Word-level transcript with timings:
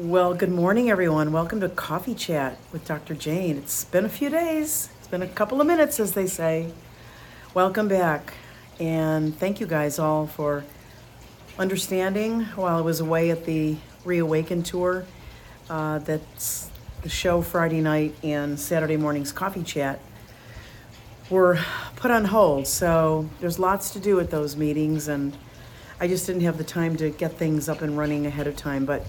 Well, 0.00 0.32
good 0.32 0.52
morning, 0.52 0.90
everyone. 0.90 1.32
Welcome 1.32 1.58
to 1.58 1.68
Coffee 1.68 2.14
Chat 2.14 2.56
with 2.70 2.84
Dr. 2.84 3.16
Jane. 3.16 3.56
It's 3.56 3.84
been 3.84 4.04
a 4.04 4.08
few 4.08 4.30
days, 4.30 4.90
it's 4.96 5.08
been 5.08 5.22
a 5.22 5.26
couple 5.26 5.60
of 5.60 5.66
minutes, 5.66 5.98
as 5.98 6.12
they 6.12 6.28
say. 6.28 6.72
Welcome 7.52 7.88
back. 7.88 8.34
And 8.78 9.36
thank 9.36 9.58
you 9.58 9.66
guys 9.66 9.98
all 9.98 10.28
for 10.28 10.64
understanding 11.58 12.44
while 12.54 12.78
I 12.78 12.80
was 12.80 13.00
away 13.00 13.30
at 13.32 13.44
the 13.44 13.76
Reawaken 14.04 14.62
tour. 14.62 15.04
Uh, 15.68 15.98
that's 15.98 16.70
the 17.02 17.08
show 17.08 17.42
Friday 17.42 17.80
night 17.80 18.14
and 18.22 18.56
Saturday 18.56 18.96
morning's 18.96 19.32
Coffee 19.32 19.64
Chat 19.64 19.98
were 21.28 21.58
put 21.96 22.12
on 22.12 22.26
hold. 22.26 22.68
So 22.68 23.28
there's 23.40 23.58
lots 23.58 23.90
to 23.94 23.98
do 23.98 24.20
at 24.20 24.30
those 24.30 24.54
meetings, 24.54 25.08
and 25.08 25.36
I 25.98 26.06
just 26.06 26.24
didn't 26.24 26.42
have 26.42 26.56
the 26.56 26.62
time 26.62 26.96
to 26.98 27.10
get 27.10 27.32
things 27.32 27.68
up 27.68 27.82
and 27.82 27.98
running 27.98 28.26
ahead 28.26 28.46
of 28.46 28.54
time. 28.54 28.84
But 28.84 29.04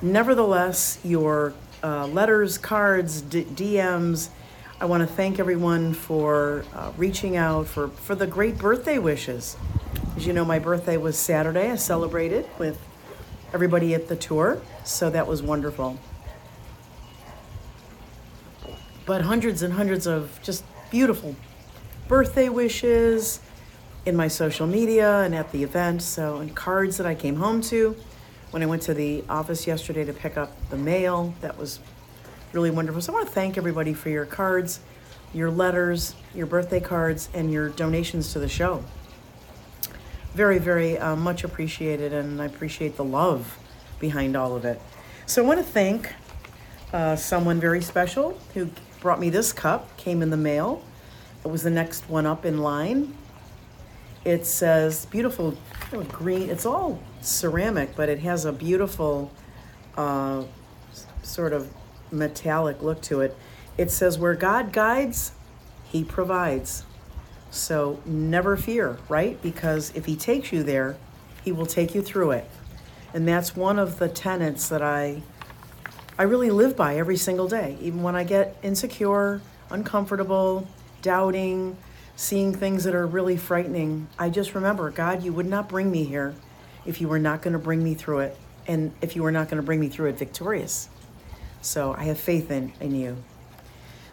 Nevertheless, 0.00 1.00
your 1.02 1.54
uh, 1.82 2.06
letters, 2.06 2.56
cards, 2.56 3.20
D- 3.20 3.44
DMs, 3.44 4.28
I 4.80 4.84
want 4.84 5.00
to 5.00 5.08
thank 5.08 5.40
everyone 5.40 5.92
for 5.92 6.64
uh, 6.72 6.92
reaching 6.96 7.36
out, 7.36 7.66
for, 7.66 7.88
for 7.88 8.14
the 8.14 8.26
great 8.26 8.58
birthday 8.58 8.98
wishes. 8.98 9.56
As 10.16 10.24
you 10.24 10.32
know, 10.32 10.44
my 10.44 10.60
birthday 10.60 10.96
was 10.96 11.18
Saturday. 11.18 11.72
I 11.72 11.74
celebrated 11.74 12.46
with 12.60 12.80
everybody 13.52 13.92
at 13.92 14.06
the 14.06 14.14
tour, 14.14 14.62
so 14.84 15.10
that 15.10 15.26
was 15.26 15.42
wonderful. 15.42 15.98
But 19.04 19.22
hundreds 19.22 19.62
and 19.64 19.74
hundreds 19.74 20.06
of 20.06 20.38
just 20.44 20.62
beautiful 20.92 21.34
birthday 22.06 22.48
wishes 22.48 23.40
in 24.06 24.14
my 24.14 24.28
social 24.28 24.68
media 24.68 25.22
and 25.22 25.34
at 25.34 25.50
the 25.50 25.64
event, 25.64 26.02
so, 26.02 26.36
and 26.36 26.54
cards 26.54 26.98
that 26.98 27.06
I 27.06 27.16
came 27.16 27.36
home 27.36 27.60
to 27.62 27.96
when 28.50 28.62
I 28.62 28.66
went 28.66 28.82
to 28.82 28.94
the 28.94 29.24
office 29.28 29.66
yesterday 29.66 30.04
to 30.04 30.12
pick 30.12 30.36
up 30.36 30.52
the 30.70 30.76
mail. 30.76 31.34
That 31.40 31.58
was 31.58 31.80
really 32.52 32.70
wonderful. 32.70 33.00
So 33.00 33.12
I 33.12 33.16
want 33.16 33.28
to 33.28 33.34
thank 33.34 33.58
everybody 33.58 33.92
for 33.92 34.08
your 34.08 34.24
cards, 34.24 34.80
your 35.34 35.50
letters, 35.50 36.14
your 36.34 36.46
birthday 36.46 36.80
cards, 36.80 37.28
and 37.34 37.52
your 37.52 37.68
donations 37.68 38.32
to 38.32 38.38
the 38.38 38.48
show. 38.48 38.84
Very, 40.34 40.58
very 40.58 40.98
uh, 40.98 41.16
much 41.16 41.44
appreciated, 41.44 42.12
and 42.12 42.40
I 42.40 42.46
appreciate 42.46 42.96
the 42.96 43.04
love 43.04 43.58
behind 43.98 44.36
all 44.36 44.56
of 44.56 44.64
it. 44.64 44.80
So 45.26 45.42
I 45.42 45.46
want 45.46 45.58
to 45.58 45.64
thank 45.64 46.14
uh, 46.92 47.16
someone 47.16 47.60
very 47.60 47.82
special 47.82 48.38
who 48.54 48.70
brought 49.00 49.20
me 49.20 49.30
this 49.30 49.52
cup, 49.52 49.96
came 49.96 50.22
in 50.22 50.30
the 50.30 50.36
mail. 50.36 50.82
It 51.44 51.48
was 51.48 51.62
the 51.62 51.70
next 51.70 52.08
one 52.08 52.26
up 52.26 52.44
in 52.44 52.58
line. 52.58 53.14
It 54.24 54.46
says 54.46 55.06
beautiful 55.06 55.56
know, 55.92 56.02
green, 56.04 56.50
it's 56.50 56.66
all 56.66 57.00
ceramic, 57.20 57.96
but 57.96 58.08
it 58.08 58.20
has 58.20 58.44
a 58.44 58.52
beautiful 58.52 59.32
uh, 59.96 60.44
sort 61.22 61.52
of 61.52 61.72
metallic 62.10 62.82
look 62.82 63.00
to 63.02 63.20
it. 63.20 63.36
It 63.76 63.90
says, 63.90 64.18
Where 64.18 64.34
God 64.34 64.72
guides, 64.72 65.32
He 65.84 66.04
provides. 66.04 66.84
So 67.50 68.00
never 68.04 68.56
fear, 68.56 68.98
right? 69.08 69.40
Because 69.40 69.92
if 69.94 70.04
He 70.04 70.16
takes 70.16 70.52
you 70.52 70.62
there, 70.62 70.96
He 71.44 71.52
will 71.52 71.66
take 71.66 71.94
you 71.94 72.02
through 72.02 72.32
it. 72.32 72.50
And 73.14 73.26
that's 73.26 73.56
one 73.56 73.78
of 73.78 73.98
the 73.98 74.08
tenets 74.08 74.68
that 74.68 74.82
I, 74.82 75.22
I 76.18 76.24
really 76.24 76.50
live 76.50 76.76
by 76.76 76.96
every 76.96 77.16
single 77.16 77.48
day. 77.48 77.78
Even 77.80 78.02
when 78.02 78.14
I 78.14 78.24
get 78.24 78.56
insecure, 78.62 79.40
uncomfortable, 79.70 80.68
doubting, 81.00 81.76
seeing 82.18 82.52
things 82.52 82.82
that 82.82 82.96
are 82.96 83.06
really 83.06 83.36
frightening, 83.36 84.08
I 84.18 84.28
just 84.28 84.52
remember, 84.52 84.90
God, 84.90 85.22
you 85.22 85.32
would 85.32 85.46
not 85.46 85.68
bring 85.68 85.88
me 85.88 86.02
here 86.02 86.34
if 86.84 87.00
you 87.00 87.06
were 87.06 87.20
not 87.20 87.42
going 87.42 87.52
to 87.52 87.60
bring 87.60 87.82
me 87.82 87.94
through 87.94 88.18
it 88.18 88.36
and 88.66 88.92
if 89.00 89.14
you 89.14 89.22
were 89.22 89.30
not 89.30 89.48
going 89.48 89.58
to 89.58 89.62
bring 89.62 89.78
me 89.78 89.88
through 89.88 90.08
it 90.08 90.18
victorious. 90.18 90.88
So 91.62 91.94
I 91.96 92.04
have 92.04 92.18
faith 92.18 92.50
in, 92.50 92.72
in 92.80 92.96
you. 92.96 93.22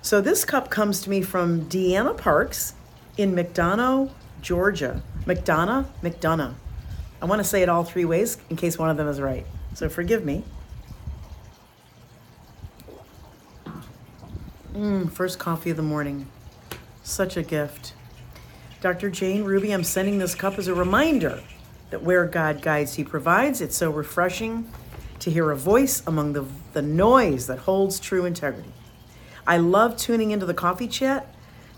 So 0.04 0.22
this 0.22 0.46
cup 0.46 0.70
comes 0.70 1.02
to 1.02 1.10
me 1.10 1.24
from 1.24 1.66
Deanna 1.66 2.16
Parks 2.16 2.76
in 3.18 3.34
McDonough, 3.34 4.12
Georgia. 4.40 5.02
McDonough, 5.26 5.88
McDonough. 6.04 6.54
I 7.24 7.26
want 7.26 7.40
to 7.40 7.44
say 7.44 7.64
it 7.64 7.70
all 7.70 7.84
three 7.84 8.06
ways 8.06 8.38
in 8.52 8.56
case 8.56 8.78
one 8.78 8.92
of 8.92 8.98
them 8.98 9.08
is 9.08 9.20
right. 9.20 9.48
So 9.74 9.90
forgive 9.90 10.24
me. 10.24 10.44
Mm, 14.74 15.12
first 15.12 15.40
coffee 15.40 15.72
of 15.72 15.78
the 15.78 15.84
morning. 15.84 16.28
Such 17.06 17.38
a 17.38 17.44
gift. 17.44 17.94
Dr. 18.82 19.12
Jane 19.12 19.44
Ruby, 19.44 19.72
I'm 19.72 19.84
sending 19.84 20.18
this 20.18 20.34
cup 20.34 20.58
as 20.58 20.68
a 20.68 20.74
reminder 20.74 21.44
that 21.92 22.02
where 22.02 22.26
God 22.26 22.64
guides, 22.64 22.96
He 22.96 23.04
provides. 23.04 23.62
It's 23.62 23.78
so 23.78 23.92
refreshing 23.92 24.68
to 25.20 25.30
hear 25.30 25.52
a 25.52 25.56
voice 25.56 26.02
among 26.08 26.34
the, 26.34 26.46
the 26.74 26.82
noise 26.82 27.46
that 27.46 27.60
holds 27.60 28.00
true 28.00 28.26
integrity. 28.26 28.74
I 29.46 29.58
love 29.58 29.98
tuning 29.98 30.32
into 30.32 30.48
the 30.48 30.56
coffee 30.56 30.88
chat. 30.88 31.28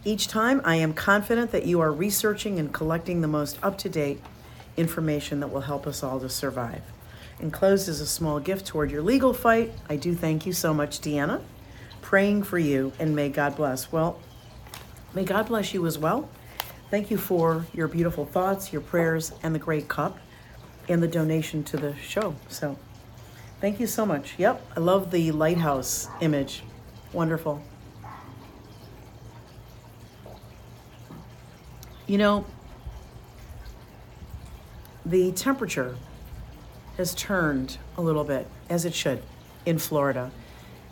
Each 0.05 0.29
time, 0.29 0.61
I 0.63 0.77
am 0.77 0.93
confident 0.93 1.51
that 1.51 1.65
you 1.65 1.81
are 1.81 1.91
researching 1.91 2.57
and 2.57 2.73
collecting 2.73 3.19
the 3.19 3.27
most 3.27 3.59
up 3.61 3.77
to 3.79 3.89
date 3.89 4.23
information 4.77 5.41
that 5.41 5.49
will 5.49 5.59
help 5.59 5.85
us 5.85 6.03
all 6.03 6.21
to 6.21 6.29
survive. 6.29 6.83
Enclosed 7.41 7.89
is 7.89 7.99
a 7.99 8.07
small 8.07 8.39
gift 8.39 8.65
toward 8.65 8.91
your 8.91 9.01
legal 9.01 9.33
fight. 9.33 9.73
I 9.89 9.97
do 9.97 10.15
thank 10.15 10.45
you 10.45 10.53
so 10.53 10.73
much, 10.73 11.01
Deanna. 11.01 11.41
Praying 12.01 12.43
for 12.43 12.57
you, 12.57 12.93
and 12.97 13.13
may 13.13 13.27
God 13.27 13.57
bless. 13.57 13.91
Well, 13.91 14.21
may 15.17 15.25
God 15.25 15.47
bless 15.47 15.73
you 15.73 15.87
as 15.87 15.97
well. 15.97 16.29
Thank 16.91 17.09
you 17.09 17.17
for 17.17 17.65
your 17.73 17.87
beautiful 17.87 18.23
thoughts, 18.23 18.71
your 18.71 18.83
prayers, 18.83 19.33
and 19.41 19.55
the 19.55 19.57
great 19.57 19.87
cup, 19.87 20.19
and 20.87 21.01
the 21.01 21.07
donation 21.07 21.63
to 21.63 21.77
the 21.77 21.95
show. 21.95 22.35
So, 22.49 22.77
thank 23.59 23.79
you 23.79 23.87
so 23.87 24.05
much. 24.05 24.35
Yep, 24.37 24.63
I 24.77 24.79
love 24.79 25.09
the 25.09 25.31
lighthouse 25.31 26.07
image. 26.21 26.61
Wonderful. 27.13 27.63
You 32.05 32.19
know, 32.19 32.45
the 35.03 35.31
temperature 35.31 35.97
has 36.97 37.15
turned 37.15 37.79
a 37.97 38.01
little 38.01 38.23
bit, 38.23 38.45
as 38.69 38.85
it 38.85 38.93
should, 38.93 39.23
in 39.65 39.79
Florida. 39.79 40.29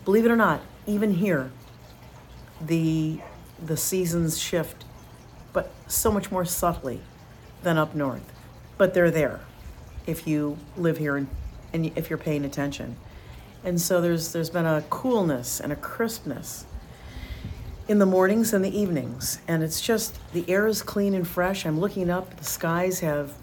Believe 0.04 0.26
it 0.26 0.32
or 0.32 0.36
not, 0.36 0.62
even 0.88 1.14
here, 1.14 1.52
the 2.60 3.20
the 3.64 3.78
seasons 3.78 4.38
shift 4.38 4.86
but 5.54 5.72
so 5.88 6.12
much 6.12 6.32
more 6.32 6.44
subtly 6.44 7.00
than 7.64 7.78
up 7.78 7.96
north. 7.96 8.32
But 8.78 8.94
they're 8.94 9.12
there 9.12 9.40
if 10.06 10.28
you 10.28 10.58
live 10.76 10.98
here 10.98 11.16
and, 11.16 11.28
and 11.74 11.92
if 11.96 12.10
you're 12.10 12.20
paying 12.20 12.46
attention. 12.46 12.98
And 13.64 13.80
so 13.82 14.02
there's 14.02 14.34
there's 14.34 14.50
been 14.50 14.66
a 14.66 14.84
coolness 14.90 15.60
and 15.60 15.72
a 15.72 15.76
crispness 15.76 16.66
in 17.88 18.00
the 18.00 18.06
mornings 18.06 18.54
and 18.54 18.64
the 18.64 18.78
evenings, 18.78 19.40
and 19.48 19.64
it's 19.64 19.82
just 19.82 20.20
the 20.34 20.48
air 20.50 20.68
is 20.68 20.82
clean 20.82 21.14
and 21.14 21.28
fresh. 21.28 21.66
I'm 21.66 21.80
looking 21.80 22.10
up; 22.10 22.36
the 22.38 22.44
skies 22.44 23.00
have 23.00 23.34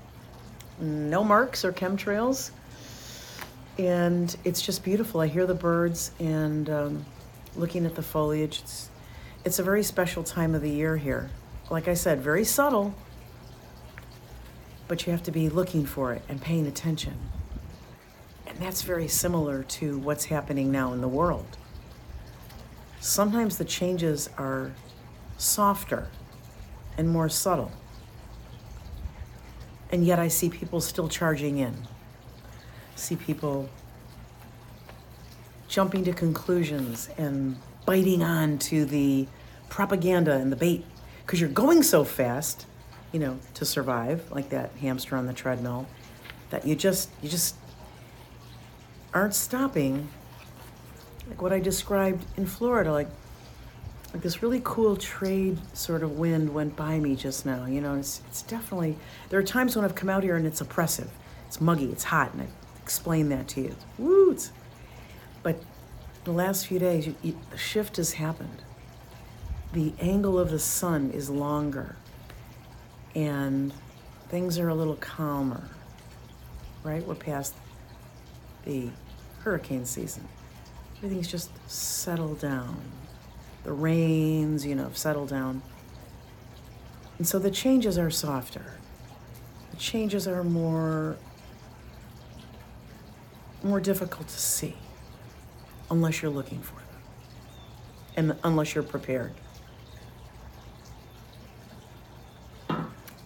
no 0.80 1.24
marks 1.24 1.64
or 1.64 1.72
chemtrails, 1.72 2.50
and 3.78 4.36
it's 4.44 4.62
just 4.62 4.84
beautiful. 4.84 5.20
I 5.20 5.26
hear 5.26 5.46
the 5.46 5.54
birds 5.54 6.12
and 6.20 6.70
um, 6.70 7.06
looking 7.56 7.84
at 7.84 7.94
the 7.94 8.02
foliage. 8.02 8.60
It's 8.60 8.90
it's 9.44 9.58
a 9.58 9.62
very 9.62 9.82
special 9.82 10.22
time 10.22 10.54
of 10.54 10.62
the 10.62 10.70
year 10.70 10.96
here 10.96 11.30
like 11.72 11.88
I 11.88 11.94
said, 11.94 12.20
very 12.20 12.44
subtle, 12.44 12.94
but 14.88 15.06
you 15.06 15.12
have 15.12 15.22
to 15.22 15.32
be 15.32 15.48
looking 15.48 15.86
for 15.86 16.12
it 16.12 16.22
and 16.28 16.40
paying 16.40 16.66
attention. 16.66 17.14
And 18.46 18.58
that's 18.58 18.82
very 18.82 19.08
similar 19.08 19.62
to 19.62 19.98
what's 19.98 20.26
happening 20.26 20.70
now 20.70 20.92
in 20.92 21.00
the 21.00 21.08
world. 21.08 21.56
Sometimes 23.00 23.56
the 23.56 23.64
changes 23.64 24.28
are 24.36 24.72
softer 25.38 26.08
and 26.98 27.08
more 27.08 27.30
subtle. 27.30 27.72
And 29.90 30.04
yet 30.04 30.18
I 30.18 30.28
see 30.28 30.50
people 30.50 30.82
still 30.82 31.08
charging 31.08 31.56
in. 31.56 31.74
See 32.96 33.16
people 33.16 33.70
jumping 35.68 36.04
to 36.04 36.12
conclusions 36.12 37.08
and 37.16 37.56
biting 37.86 38.22
on 38.22 38.58
to 38.58 38.84
the 38.84 39.26
propaganda 39.68 40.32
and 40.32 40.52
the 40.52 40.56
bait 40.56 40.84
because 41.24 41.40
you're 41.40 41.50
going 41.50 41.82
so 41.82 42.04
fast, 42.04 42.66
you 43.12 43.20
know, 43.20 43.38
to 43.54 43.64
survive, 43.64 44.30
like 44.30 44.50
that 44.50 44.70
hamster 44.80 45.16
on 45.16 45.26
the 45.26 45.32
treadmill, 45.32 45.86
that 46.50 46.66
you 46.66 46.74
just 46.74 47.10
you 47.22 47.28
just 47.28 47.56
aren't 49.14 49.34
stopping. 49.34 50.08
Like 51.28 51.40
what 51.40 51.52
I 51.52 51.60
described 51.60 52.24
in 52.36 52.46
Florida, 52.46 52.92
like 52.92 53.08
like 54.12 54.22
this 54.22 54.42
really 54.42 54.60
cool 54.64 54.96
trade 54.96 55.58
sort 55.72 56.02
of 56.02 56.18
wind 56.18 56.52
went 56.52 56.76
by 56.76 56.98
me 56.98 57.16
just 57.16 57.46
now. 57.46 57.66
You 57.66 57.80
know, 57.80 57.94
it's 57.94 58.20
it's 58.28 58.42
definitely 58.42 58.96
there 59.30 59.38
are 59.38 59.44
times 59.44 59.76
when 59.76 59.84
I've 59.84 59.94
come 59.94 60.10
out 60.10 60.22
here 60.22 60.36
and 60.36 60.46
it's 60.46 60.60
oppressive, 60.60 61.10
it's 61.46 61.60
muggy, 61.60 61.90
it's 61.90 62.04
hot, 62.04 62.32
and 62.34 62.42
I 62.42 62.46
explain 62.82 63.28
that 63.30 63.48
to 63.48 63.62
you. 63.62 63.76
Woo! 63.98 64.22
but 65.42 65.60
the 66.24 66.32
last 66.32 66.66
few 66.66 66.78
days, 66.78 67.06
you, 67.06 67.14
you, 67.22 67.38
the 67.50 67.58
shift 67.58 67.96
has 67.96 68.14
happened 68.14 68.62
the 69.72 69.92
angle 70.00 70.38
of 70.38 70.50
the 70.50 70.58
sun 70.58 71.10
is 71.12 71.30
longer 71.30 71.96
and 73.14 73.72
things 74.28 74.58
are 74.58 74.68
a 74.68 74.74
little 74.74 74.96
calmer, 74.96 75.68
right? 76.82 77.06
We're 77.06 77.14
past 77.14 77.54
the 78.64 78.90
hurricane 79.40 79.84
season. 79.84 80.28
Everything's 80.98 81.28
just 81.28 81.50
settled 81.70 82.38
down. 82.38 82.80
The 83.64 83.72
rains, 83.72 84.64
you 84.64 84.74
know, 84.74 84.84
have 84.84 84.98
settled 84.98 85.30
down. 85.30 85.62
And 87.18 87.26
so 87.26 87.38
the 87.38 87.50
changes 87.50 87.98
are 87.98 88.10
softer. 88.10 88.74
The 89.70 89.76
changes 89.76 90.28
are 90.28 90.44
more 90.44 91.16
more 93.62 93.80
difficult 93.80 94.26
to 94.26 94.40
see 94.40 94.74
unless 95.92 96.22
you're 96.22 96.30
looking 96.30 96.60
for 96.60 96.76
them 96.76 96.86
and 98.16 98.36
unless 98.44 98.74
you're 98.74 98.82
prepared. 98.82 99.32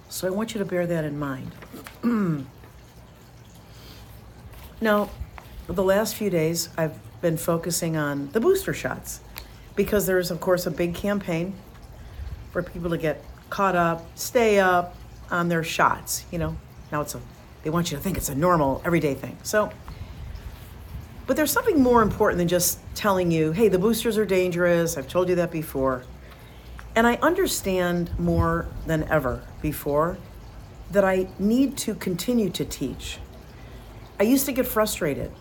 So 0.09 0.27
I 0.27 0.31
want 0.31 0.53
you 0.53 0.59
to 0.59 0.65
bear 0.65 0.87
that 0.87 1.05
in 1.05 1.19
mind. 1.19 1.53
now, 4.81 5.11
the 5.69 5.83
last 5.83 6.17
few 6.17 6.29
days, 6.29 6.69
I've 6.77 6.99
been 7.21 7.37
focusing 7.37 7.97
on 7.97 8.31
the 8.31 8.41
booster 8.41 8.75
shots 8.75 9.21
because 9.77 10.07
there's, 10.07 10.31
of 10.31 10.41
course, 10.41 10.67
a 10.67 10.71
big 10.71 10.95
campaign 10.95 11.55
for 12.51 12.63
people 12.63 12.91
to 12.91 12.99
get 12.99 13.23
caught 13.49 13.77
up, 13.77 14.07
stay 14.19 14.59
up 14.59 14.97
on 15.31 15.49
their 15.49 15.63
shots. 15.63 16.25
You 16.33 16.39
know, 16.39 16.57
now 16.91 17.03
it's 17.03 17.15
a, 17.15 17.21
they 17.63 17.71
want 17.71 17.93
you 17.93 17.97
to 17.97 18.03
think 18.03 18.17
it's 18.17 18.29
a 18.29 18.35
normal, 18.35 18.83
everyday 18.85 19.15
thing. 19.15 19.37
So, 19.45 19.71
but 21.27 21.37
there's 21.37 21.51
something 21.51 21.83
more 21.83 22.03
important 22.03 22.39
than 22.39 22.49
just 22.49 22.79
telling 22.95 23.31
you, 23.31 23.53
hey, 23.53 23.69
the 23.69 23.79
boosters 23.79 24.17
are 24.17 24.25
dangerous. 24.25 24.97
I've 24.97 25.09
told 25.09 25.29
you 25.29 25.35
that 25.37 25.51
before. 25.51 26.05
And 26.95 27.07
I 27.07 27.17
understand 27.17 28.17
more 28.19 28.69
than 28.87 29.05
ever 29.05 29.43
before 29.61 30.19
that 30.93 31.05
I 31.05 31.29
need 31.39 31.77
to 31.79 31.95
continue 31.95 32.49
to 32.51 32.65
teach. 32.65 33.19
I 34.21 34.23
used 34.23 34.47
to 34.47 34.53
get 34.53 34.67
frustrated 34.67 35.33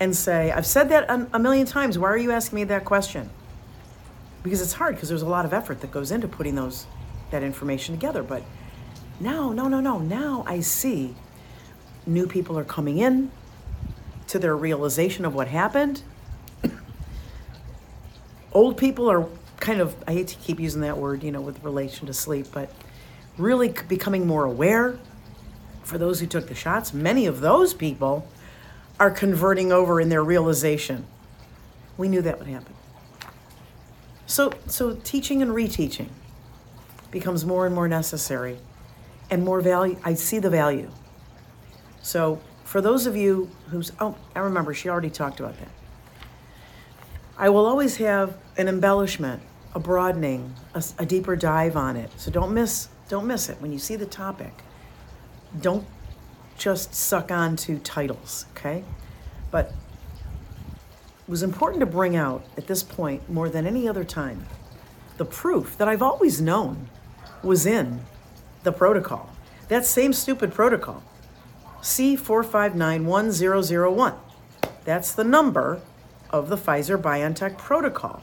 and 0.00 0.16
say, 0.16 0.52
I've 0.52 0.66
said 0.66 0.88
that 0.90 1.10
a 1.10 1.38
million 1.38 1.66
times. 1.66 1.98
Why 1.98 2.08
are 2.08 2.16
you 2.16 2.30
asking 2.30 2.56
me 2.56 2.64
that 2.64 2.84
question? 2.84 3.28
Because 4.44 4.62
it's 4.62 4.74
hard 4.74 4.94
because 4.94 5.08
there's 5.08 5.22
a 5.22 5.28
lot 5.28 5.44
of 5.44 5.52
effort 5.52 5.80
that 5.80 5.90
goes 5.90 6.12
into 6.12 6.28
putting 6.28 6.54
those 6.54 6.86
that 7.32 7.42
information 7.42 7.94
together. 7.94 8.22
But 8.22 8.44
now, 9.20 9.52
no, 9.52 9.66
no, 9.66 9.80
no. 9.80 9.98
Now 9.98 10.44
I 10.46 10.60
see 10.60 11.16
new 12.06 12.26
people 12.26 12.56
are 12.56 12.64
coming 12.64 12.98
in 12.98 13.30
to 14.28 14.38
their 14.38 14.56
realization 14.56 15.24
of 15.24 15.34
what 15.34 15.48
happened. 15.48 16.02
Old 18.52 18.76
people 18.76 19.10
are 19.10 19.26
kind 19.60 19.80
of, 19.80 19.94
I 20.06 20.12
hate 20.12 20.28
to 20.28 20.36
keep 20.36 20.60
using 20.60 20.80
that 20.82 20.96
word, 20.96 21.22
you 21.22 21.32
know, 21.32 21.40
with 21.40 21.62
relation 21.62 22.06
to 22.06 22.14
sleep, 22.14 22.46
but 22.52 22.72
really 23.36 23.74
becoming 23.88 24.26
more 24.26 24.44
aware. 24.44 24.98
For 25.82 25.98
those 25.98 26.20
who 26.20 26.26
took 26.26 26.48
the 26.48 26.54
shots, 26.54 26.92
many 26.92 27.26
of 27.26 27.40
those 27.40 27.74
people 27.74 28.28
are 29.00 29.10
converting 29.10 29.72
over 29.72 30.00
in 30.00 30.08
their 30.08 30.22
realization. 30.22 31.06
We 31.96 32.08
knew 32.08 32.22
that 32.22 32.38
would 32.38 32.48
happen. 32.48 32.74
So, 34.26 34.52
so 34.66 34.94
teaching 34.94 35.40
and 35.40 35.50
reteaching 35.52 36.08
becomes 37.10 37.46
more 37.46 37.64
and 37.64 37.74
more 37.74 37.88
necessary 37.88 38.58
and 39.30 39.44
more 39.44 39.60
value. 39.60 39.98
I 40.04 40.14
see 40.14 40.38
the 40.38 40.50
value. 40.50 40.90
So, 42.02 42.40
for 42.68 42.82
those 42.82 43.06
of 43.06 43.16
you 43.16 43.48
who's, 43.70 43.92
oh, 43.98 44.14
I 44.36 44.40
remember 44.40 44.74
she 44.74 44.90
already 44.90 45.08
talked 45.08 45.40
about 45.40 45.58
that. 45.58 45.70
I 47.38 47.48
will 47.48 47.64
always 47.64 47.96
have 47.96 48.36
an 48.58 48.68
embellishment 48.68 49.40
a 49.74 49.80
broadening, 49.80 50.54
a, 50.74 50.84
a 50.98 51.06
deeper 51.06 51.34
dive 51.34 51.76
on 51.78 51.96
it. 51.96 52.10
So 52.18 52.30
don't 52.30 52.52
miss 52.52 52.88
don't 53.08 53.26
miss 53.26 53.48
it 53.48 53.58
when 53.62 53.72
you 53.72 53.78
see 53.78 53.96
the 53.96 54.04
topic. 54.04 54.52
Don't 55.62 55.86
just 56.58 56.94
suck 56.94 57.30
on 57.30 57.56
to 57.56 57.78
titles, 57.78 58.44
okay? 58.52 58.84
But 59.50 59.68
it 61.26 61.30
was 61.30 61.42
important 61.42 61.80
to 61.80 61.86
bring 61.86 62.16
out 62.16 62.44
at 62.58 62.66
this 62.66 62.82
point 62.82 63.30
more 63.30 63.48
than 63.48 63.66
any 63.66 63.88
other 63.88 64.04
time 64.04 64.44
the 65.16 65.24
proof 65.24 65.78
that 65.78 65.88
I've 65.88 66.02
always 66.02 66.38
known 66.42 66.90
was 67.42 67.64
in 67.64 68.00
the 68.62 68.72
protocol. 68.72 69.30
That 69.68 69.86
same 69.86 70.12
stupid 70.12 70.52
protocol. 70.52 71.02
C4591001. 71.82 74.16
That's 74.84 75.12
the 75.12 75.24
number 75.24 75.82
of 76.30 76.48
the 76.48 76.56
Pfizer 76.56 77.00
BioNTech 77.00 77.58
protocol. 77.58 78.22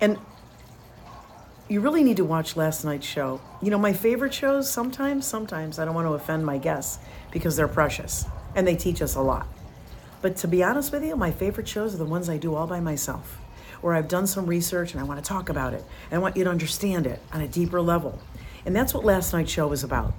And 0.00 0.18
you 1.68 1.80
really 1.80 2.02
need 2.02 2.16
to 2.16 2.24
watch 2.24 2.56
last 2.56 2.84
night's 2.84 3.06
show. 3.06 3.40
You 3.62 3.70
know, 3.70 3.78
my 3.78 3.92
favorite 3.92 4.34
shows 4.34 4.68
sometimes, 4.70 5.26
sometimes 5.26 5.78
I 5.78 5.84
don't 5.84 5.94
want 5.94 6.08
to 6.08 6.14
offend 6.14 6.44
my 6.44 6.58
guests 6.58 6.98
because 7.30 7.56
they're 7.56 7.68
precious 7.68 8.26
and 8.56 8.66
they 8.66 8.74
teach 8.74 9.00
us 9.02 9.14
a 9.14 9.20
lot. 9.20 9.46
But 10.22 10.36
to 10.38 10.48
be 10.48 10.64
honest 10.64 10.92
with 10.92 11.04
you, 11.04 11.16
my 11.16 11.30
favorite 11.30 11.68
shows 11.68 11.94
are 11.94 11.98
the 11.98 12.04
ones 12.04 12.28
I 12.28 12.38
do 12.38 12.54
all 12.54 12.66
by 12.66 12.80
myself, 12.80 13.38
where 13.80 13.94
I've 13.94 14.08
done 14.08 14.26
some 14.26 14.46
research 14.46 14.92
and 14.92 15.00
I 15.00 15.04
want 15.04 15.22
to 15.22 15.28
talk 15.28 15.48
about 15.48 15.72
it 15.72 15.84
and 16.10 16.14
I 16.14 16.18
want 16.18 16.36
you 16.36 16.44
to 16.44 16.50
understand 16.50 17.06
it 17.06 17.20
on 17.32 17.40
a 17.40 17.48
deeper 17.48 17.80
level. 17.80 18.20
And 18.66 18.74
that's 18.74 18.92
what 18.92 19.04
last 19.04 19.32
night's 19.32 19.52
show 19.52 19.68
was 19.68 19.84
about. 19.84 20.12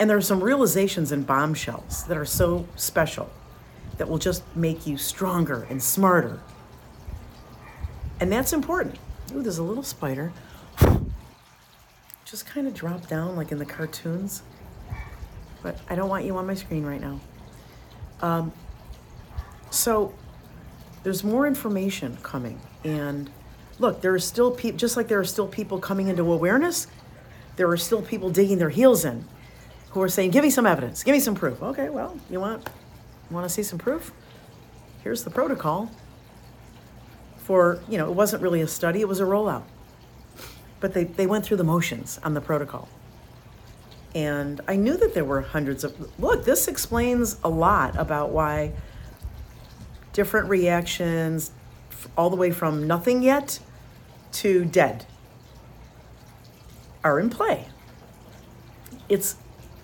And 0.00 0.08
there 0.08 0.16
are 0.16 0.22
some 0.22 0.42
realizations 0.42 1.12
and 1.12 1.26
bombshells 1.26 2.04
that 2.04 2.16
are 2.16 2.24
so 2.24 2.66
special 2.76 3.30
that 3.96 4.08
will 4.08 4.18
just 4.18 4.44
make 4.54 4.86
you 4.86 4.96
stronger 4.96 5.66
and 5.68 5.82
smarter 5.82 6.40
and 8.20 8.32
that's 8.32 8.52
important. 8.52 8.96
Ooh, 9.34 9.42
there's 9.42 9.58
a 9.58 9.62
little 9.62 9.82
spider. 9.82 10.32
Just 12.24 12.46
kind 12.46 12.66
of 12.66 12.74
drop 12.74 13.06
down 13.06 13.36
like 13.36 13.52
in 13.52 13.58
the 13.58 13.64
cartoons. 13.64 14.42
But 15.62 15.78
I 15.88 15.94
don't 15.94 16.08
want 16.08 16.24
you 16.24 16.36
on 16.36 16.46
my 16.46 16.54
screen 16.54 16.84
right 16.84 17.00
now. 17.00 17.20
Um, 18.20 18.52
so 19.70 20.14
there's 21.02 21.22
more 21.22 21.46
information 21.46 22.18
coming. 22.22 22.60
And 22.84 23.30
look, 23.78 24.00
there 24.00 24.14
are 24.14 24.18
still 24.18 24.50
people, 24.50 24.78
just 24.78 24.96
like 24.96 25.08
there 25.08 25.20
are 25.20 25.24
still 25.24 25.46
people 25.46 25.78
coming 25.78 26.08
into 26.08 26.30
awareness, 26.32 26.86
there 27.56 27.68
are 27.68 27.76
still 27.76 28.02
people 28.02 28.30
digging 28.30 28.58
their 28.58 28.70
heels 28.70 29.04
in 29.04 29.24
who 29.90 30.02
are 30.02 30.08
saying, 30.08 30.30
give 30.30 30.44
me 30.44 30.50
some 30.50 30.66
evidence, 30.66 31.02
give 31.02 31.12
me 31.12 31.20
some 31.20 31.34
proof. 31.34 31.62
Okay, 31.62 31.88
well, 31.88 32.18
you 32.30 32.40
want, 32.40 32.68
you 33.30 33.34
want 33.34 33.44
to 33.44 33.52
see 33.52 33.62
some 33.62 33.78
proof? 33.78 34.12
Here's 35.02 35.24
the 35.24 35.30
protocol 35.30 35.90
for, 37.38 37.80
you 37.88 37.96
know, 37.96 38.08
it 38.08 38.14
wasn't 38.14 38.42
really 38.42 38.60
a 38.60 38.68
study, 38.68 39.00
it 39.00 39.08
was 39.08 39.20
a 39.20 39.24
rollout. 39.24 39.62
But 40.80 40.92
they, 40.94 41.04
they 41.04 41.26
went 41.26 41.44
through 41.44 41.56
the 41.56 41.64
motions 41.64 42.20
on 42.22 42.34
the 42.34 42.40
protocol. 42.40 42.88
And 44.14 44.60
I 44.68 44.76
knew 44.76 44.96
that 44.96 45.14
there 45.14 45.24
were 45.24 45.40
hundreds 45.40 45.84
of, 45.84 46.20
look, 46.20 46.44
this 46.44 46.68
explains 46.68 47.38
a 47.42 47.48
lot 47.48 47.96
about 47.98 48.30
why 48.30 48.72
different 50.12 50.48
reactions, 50.48 51.52
all 52.16 52.30
the 52.30 52.36
way 52.36 52.50
from 52.50 52.86
nothing 52.86 53.22
yet 53.22 53.60
to 54.32 54.64
dead, 54.64 55.06
are 57.04 57.18
in 57.20 57.30
play. 57.30 57.66
It's, 59.08 59.36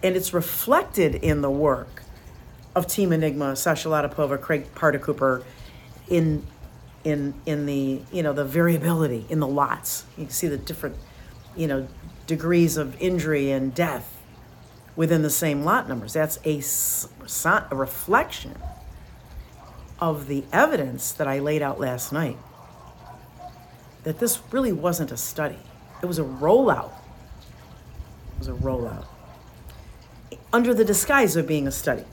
and 0.04 0.16
it's 0.16 0.34
reflected 0.34 1.14
in 1.14 1.40
the 1.40 1.50
work 1.50 2.02
of 2.76 2.86
Team 2.86 3.10
Enigma, 3.10 3.56
Sasha 3.56 3.88
Latypova, 3.88 4.38
Craig 4.38 4.66
Paardekooper, 4.74 5.42
in 6.08 6.46
in 7.04 7.32
in 7.46 7.64
the 7.64 8.02
you 8.12 8.22
know 8.22 8.34
the 8.34 8.44
variability 8.44 9.24
in 9.30 9.40
the 9.40 9.46
lots. 9.46 10.04
You 10.18 10.24
can 10.26 10.32
see 10.32 10.46
the 10.46 10.58
different 10.58 10.96
you 11.56 11.66
know 11.66 11.88
degrees 12.26 12.76
of 12.76 13.00
injury 13.00 13.50
and 13.50 13.74
death 13.74 14.20
within 14.94 15.22
the 15.22 15.30
same 15.30 15.64
lot 15.64 15.88
numbers. 15.88 16.12
That's 16.12 16.38
a, 16.44 16.62
a 17.70 17.74
reflection 17.74 18.56
of 20.00 20.28
the 20.28 20.44
evidence 20.52 21.12
that 21.12 21.26
I 21.26 21.38
laid 21.38 21.62
out 21.62 21.80
last 21.80 22.12
night. 22.12 22.36
That 24.02 24.18
this 24.18 24.38
really 24.52 24.72
wasn't 24.72 25.10
a 25.12 25.16
study. 25.16 25.58
It 26.02 26.06
was 26.06 26.18
a 26.18 26.24
rollout. 26.24 26.92
It 28.34 28.38
was 28.40 28.48
a 28.48 28.52
rollout. 28.52 29.06
Under 30.54 30.72
the 30.72 30.84
disguise 30.84 31.34
of 31.34 31.48
being 31.48 31.66
a 31.66 31.72
study. 31.72 32.04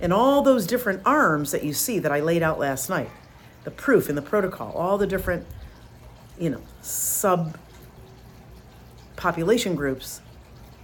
And 0.00 0.12
all 0.12 0.42
those 0.42 0.66
different 0.66 1.02
arms 1.06 1.52
that 1.52 1.62
you 1.62 1.72
see 1.72 2.00
that 2.00 2.10
I 2.10 2.18
laid 2.18 2.42
out 2.42 2.58
last 2.58 2.90
night 2.90 3.10
the 3.62 3.70
proof 3.70 4.08
in 4.08 4.16
the 4.16 4.22
protocol, 4.22 4.72
all 4.72 4.98
the 4.98 5.06
different, 5.06 5.46
you 6.36 6.50
know, 6.50 6.60
sub 6.82 7.56
population 9.14 9.76
groups 9.76 10.20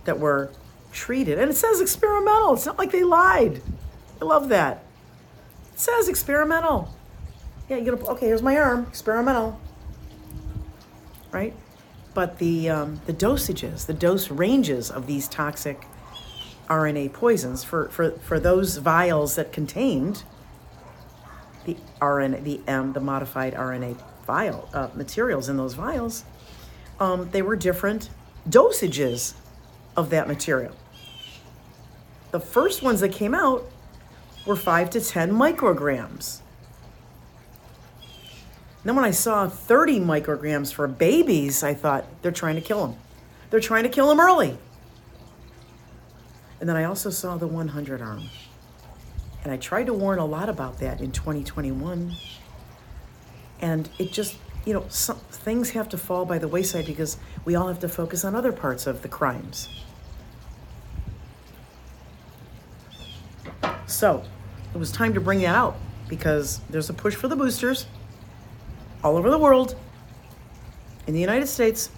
that 0.04 0.20
were 0.20 0.52
treated. 0.92 1.40
And 1.40 1.50
it 1.50 1.56
says 1.56 1.80
experimental. 1.80 2.54
It's 2.54 2.66
not 2.66 2.78
like 2.78 2.92
they 2.92 3.02
lied. 3.02 3.62
I 4.22 4.24
love 4.24 4.48
that. 4.50 4.84
It 5.74 5.80
says 5.80 6.08
experimental. 6.08 6.94
Yeah, 7.68 7.78
you 7.78 7.96
gotta, 7.96 8.10
okay, 8.12 8.26
here's 8.26 8.42
my 8.42 8.56
arm, 8.58 8.86
experimental. 8.88 9.58
Right? 11.32 11.52
But 12.14 12.38
the, 12.38 12.70
um, 12.70 13.00
the 13.06 13.12
dosages, 13.12 13.86
the 13.86 13.94
dose 13.94 14.30
ranges 14.30 14.88
of 14.88 15.08
these 15.08 15.26
toxic 15.26 15.84
RNA 16.68 17.12
poisons 17.12 17.64
for, 17.64 17.88
for, 17.88 18.10
for 18.12 18.40
those 18.40 18.76
vials 18.76 19.36
that 19.36 19.52
contained 19.52 20.24
the 21.64 21.76
RNA, 22.00 22.44
the 22.44 22.60
M, 22.66 22.92
the 22.92 23.00
modified 23.00 23.54
RNA 23.54 24.00
vial 24.26 24.68
uh, 24.72 24.88
materials 24.94 25.48
in 25.48 25.56
those 25.56 25.74
vials, 25.74 26.24
um, 27.00 27.30
they 27.30 27.42
were 27.42 27.56
different 27.56 28.10
dosages 28.48 29.34
of 29.96 30.10
that 30.10 30.28
material. 30.28 30.74
The 32.30 32.40
first 32.40 32.82
ones 32.82 33.00
that 33.00 33.12
came 33.12 33.34
out 33.34 33.64
were 34.46 34.56
5 34.56 34.90
to 34.90 35.00
10 35.00 35.32
micrograms. 35.32 36.40
Then 38.84 38.94
when 38.94 39.04
I 39.04 39.10
saw 39.10 39.48
30 39.48 40.00
micrograms 40.00 40.72
for 40.72 40.86
babies, 40.86 41.64
I 41.64 41.74
thought 41.74 42.04
they're 42.22 42.30
trying 42.30 42.54
to 42.54 42.60
kill 42.60 42.86
them. 42.86 42.96
They're 43.50 43.60
trying 43.60 43.82
to 43.82 43.88
kill 43.88 44.08
them 44.08 44.20
early. 44.20 44.58
And 46.60 46.68
then 46.68 46.76
I 46.76 46.84
also 46.84 47.10
saw 47.10 47.36
the 47.36 47.46
100 47.46 48.00
arm. 48.00 48.28
And 49.44 49.52
I 49.52 49.56
tried 49.56 49.86
to 49.86 49.94
warn 49.94 50.18
a 50.18 50.24
lot 50.24 50.48
about 50.48 50.78
that 50.80 51.00
in 51.00 51.12
2021. 51.12 52.14
And 53.60 53.88
it 53.98 54.12
just, 54.12 54.36
you 54.64 54.72
know, 54.72 54.84
some, 54.88 55.18
things 55.30 55.70
have 55.70 55.88
to 55.90 55.98
fall 55.98 56.24
by 56.24 56.38
the 56.38 56.48
wayside 56.48 56.86
because 56.86 57.18
we 57.44 57.54
all 57.54 57.68
have 57.68 57.80
to 57.80 57.88
focus 57.88 58.24
on 58.24 58.34
other 58.34 58.52
parts 58.52 58.86
of 58.86 59.02
the 59.02 59.08
crimes. 59.08 59.68
So 63.86 64.24
it 64.74 64.78
was 64.78 64.90
time 64.90 65.14
to 65.14 65.20
bring 65.20 65.40
that 65.42 65.54
out 65.54 65.76
because 66.08 66.60
there's 66.70 66.90
a 66.90 66.94
push 66.94 67.14
for 67.14 67.28
the 67.28 67.36
boosters 67.36 67.86
all 69.04 69.16
over 69.16 69.30
the 69.30 69.38
world, 69.38 69.76
in 71.06 71.14
the 71.14 71.20
United 71.20 71.46
States, 71.46 71.90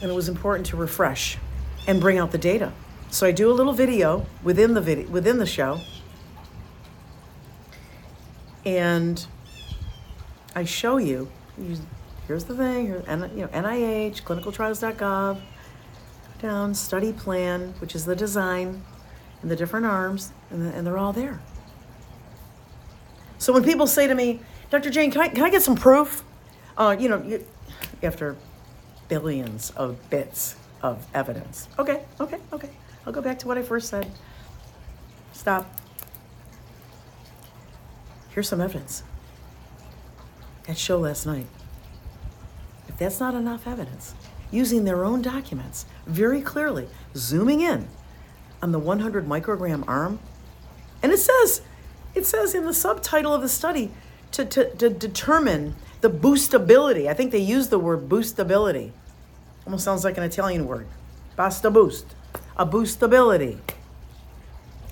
and 0.00 0.10
it 0.10 0.14
was 0.14 0.28
important 0.28 0.66
to 0.66 0.76
refresh 0.76 1.36
and 1.86 2.00
bring 2.00 2.18
out 2.18 2.32
the 2.32 2.38
data. 2.38 2.72
So 3.10 3.26
I 3.26 3.32
do 3.32 3.50
a 3.50 3.54
little 3.54 3.72
video 3.72 4.26
within 4.42 4.74
the 4.74 4.80
video 4.80 5.08
within 5.08 5.38
the 5.38 5.46
show, 5.46 5.80
and 8.64 9.26
I 10.54 10.64
show 10.64 10.98
you. 10.98 11.30
Here's 12.26 12.44
the 12.44 12.54
thing. 12.54 12.86
Here's, 12.86 13.04
you 13.06 13.42
know, 13.42 13.48
NIH, 13.48 14.22
clinicaltrials.gov, 14.22 15.40
down 16.40 16.74
study 16.74 17.12
plan, 17.12 17.74
which 17.80 17.96
is 17.96 18.04
the 18.04 18.14
design, 18.14 18.84
and 19.42 19.50
the 19.50 19.56
different 19.56 19.86
arms, 19.86 20.32
and, 20.50 20.64
the, 20.64 20.72
and 20.72 20.86
they're 20.86 20.98
all 20.98 21.12
there. 21.12 21.40
So 23.38 23.52
when 23.52 23.64
people 23.64 23.88
say 23.88 24.06
to 24.06 24.14
me, 24.14 24.40
Dr. 24.70 24.90
Jane, 24.90 25.10
can 25.10 25.22
I, 25.22 25.28
can 25.28 25.42
I 25.42 25.50
get 25.50 25.62
some 25.62 25.74
proof? 25.74 26.22
Uh, 26.76 26.94
you 26.96 27.08
know, 27.08 27.20
you, 27.22 27.44
after 28.02 28.36
billions 29.08 29.70
of 29.70 29.98
bits 30.08 30.54
of 30.82 31.06
evidence. 31.14 31.68
Okay, 31.78 32.02
okay, 32.20 32.38
okay. 32.52 32.70
I'll 33.06 33.12
go 33.12 33.22
back 33.22 33.38
to 33.40 33.46
what 33.46 33.58
I 33.58 33.62
first 33.62 33.88
said. 33.88 34.10
Stop. 35.32 35.80
Here's 38.30 38.48
some 38.48 38.60
evidence. 38.60 39.02
That 40.66 40.78
show 40.78 40.98
last 40.98 41.26
night. 41.26 41.46
If 42.88 42.98
that's 42.98 43.20
not 43.20 43.34
enough 43.34 43.66
evidence, 43.66 44.14
using 44.50 44.84
their 44.84 45.04
own 45.04 45.22
documents 45.22 45.86
very 46.06 46.40
clearly, 46.40 46.88
zooming 47.14 47.60
in 47.60 47.88
on 48.62 48.72
the 48.72 48.78
100 48.78 49.26
microgram 49.26 49.84
arm, 49.88 50.18
and 51.02 51.12
it 51.12 51.18
says 51.18 51.62
it 52.14 52.26
says 52.26 52.54
in 52.54 52.64
the 52.64 52.74
subtitle 52.74 53.32
of 53.32 53.42
the 53.42 53.48
study 53.48 53.90
to, 54.32 54.44
to, 54.44 54.74
to 54.76 54.90
determine 54.90 55.74
the 56.00 56.10
boostability. 56.10 57.08
I 57.08 57.14
think 57.14 57.30
they 57.30 57.38
use 57.38 57.68
the 57.68 57.78
word 57.78 58.08
boostability. 58.08 58.92
Almost 59.70 59.84
sounds 59.84 60.02
like 60.02 60.18
an 60.18 60.24
Italian 60.24 60.66
word. 60.66 60.88
Basta 61.36 61.70
boost. 61.70 62.04
A 62.56 62.66
boostability. 62.66 63.56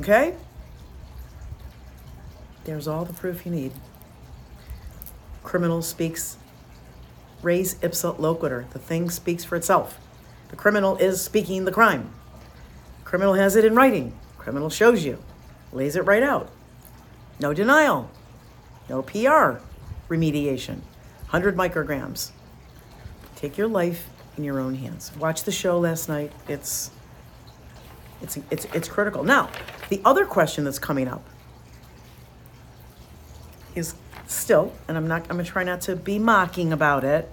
Okay? 0.00 0.36
There's 2.62 2.86
all 2.86 3.04
the 3.04 3.12
proof 3.12 3.44
you 3.44 3.50
need. 3.50 3.72
Criminal 5.42 5.82
speaks 5.82 6.36
res 7.42 7.74
ipsa 7.80 8.16
loquitur. 8.20 8.70
The 8.70 8.78
thing 8.78 9.10
speaks 9.10 9.42
for 9.42 9.56
itself. 9.56 9.98
The 10.50 10.54
criminal 10.54 10.96
is 10.98 11.20
speaking 11.20 11.64
the 11.64 11.72
crime. 11.72 12.12
Criminal 13.02 13.34
has 13.34 13.56
it 13.56 13.64
in 13.64 13.74
writing. 13.74 14.16
Criminal 14.38 14.70
shows 14.70 15.04
you, 15.04 15.18
lays 15.72 15.96
it 15.96 16.04
right 16.04 16.22
out. 16.22 16.52
No 17.40 17.52
denial. 17.52 18.12
No 18.88 19.02
PR 19.02 19.58
remediation. 20.08 20.82
100 21.30 21.56
micrograms. 21.56 22.30
Take 23.34 23.58
your 23.58 23.66
life 23.66 24.08
in 24.38 24.44
your 24.44 24.60
own 24.60 24.74
hands. 24.74 25.12
Watch 25.18 25.42
the 25.42 25.52
show 25.52 25.78
last 25.78 26.08
night. 26.08 26.32
It's 26.48 26.90
it's 28.22 28.38
it's 28.50 28.66
it's 28.72 28.88
critical. 28.88 29.24
Now, 29.24 29.50
the 29.88 30.00
other 30.04 30.24
question 30.24 30.64
that's 30.64 30.78
coming 30.78 31.08
up 31.08 31.24
is 33.74 33.94
still, 34.26 34.72
and 34.86 34.96
I'm 34.96 35.08
not 35.08 35.26
I'm 35.28 35.38
to 35.38 35.44
try 35.44 35.64
not 35.64 35.82
to 35.82 35.96
be 35.96 36.18
mocking 36.18 36.72
about 36.72 37.04
it. 37.04 37.30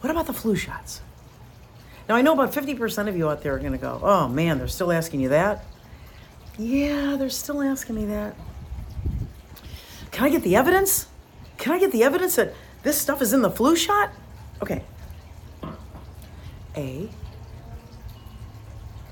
What 0.00 0.10
about 0.10 0.26
the 0.26 0.32
flu 0.32 0.56
shots? 0.56 1.00
Now, 2.08 2.14
I 2.14 2.22
know 2.22 2.34
about 2.34 2.52
50% 2.52 3.08
of 3.08 3.16
you 3.16 3.28
out 3.28 3.42
there 3.42 3.54
are 3.54 3.58
to 3.58 3.78
go, 3.78 4.00
"Oh 4.02 4.28
man, 4.28 4.58
they're 4.58 4.68
still 4.68 4.92
asking 4.92 5.20
you 5.20 5.28
that." 5.30 5.64
Yeah, 6.58 7.16
they're 7.18 7.28
still 7.28 7.62
asking 7.62 7.96
me 7.96 8.06
that. 8.06 8.34
Can 10.10 10.24
I 10.24 10.30
get 10.30 10.42
the 10.42 10.56
evidence? 10.56 11.06
Can 11.58 11.72
I 11.72 11.78
get 11.78 11.92
the 11.92 12.02
evidence 12.02 12.36
that 12.36 12.54
this 12.82 12.98
stuff 12.98 13.20
is 13.20 13.32
in 13.32 13.42
the 13.42 13.50
flu 13.50 13.76
shot? 13.76 14.12
Okay. 14.62 14.82
A, 16.76 17.08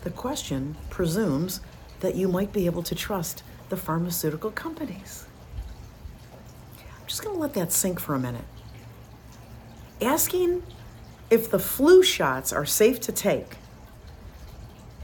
the 0.02 0.10
question 0.10 0.76
presumes 0.90 1.60
that 2.00 2.14
you 2.14 2.28
might 2.28 2.52
be 2.52 2.66
able 2.66 2.82
to 2.82 2.94
trust 2.94 3.42
the 3.68 3.76
pharmaceutical 3.76 4.50
companies. 4.50 5.26
I'm 6.78 7.06
just 7.06 7.22
going 7.22 7.34
to 7.34 7.40
let 7.40 7.54
that 7.54 7.72
sink 7.72 8.00
for 8.00 8.14
a 8.14 8.18
minute. 8.18 8.44
Asking 10.02 10.62
if 11.30 11.50
the 11.50 11.58
flu 11.58 12.02
shots 12.02 12.52
are 12.52 12.66
safe 12.66 13.00
to 13.02 13.12
take 13.12 13.56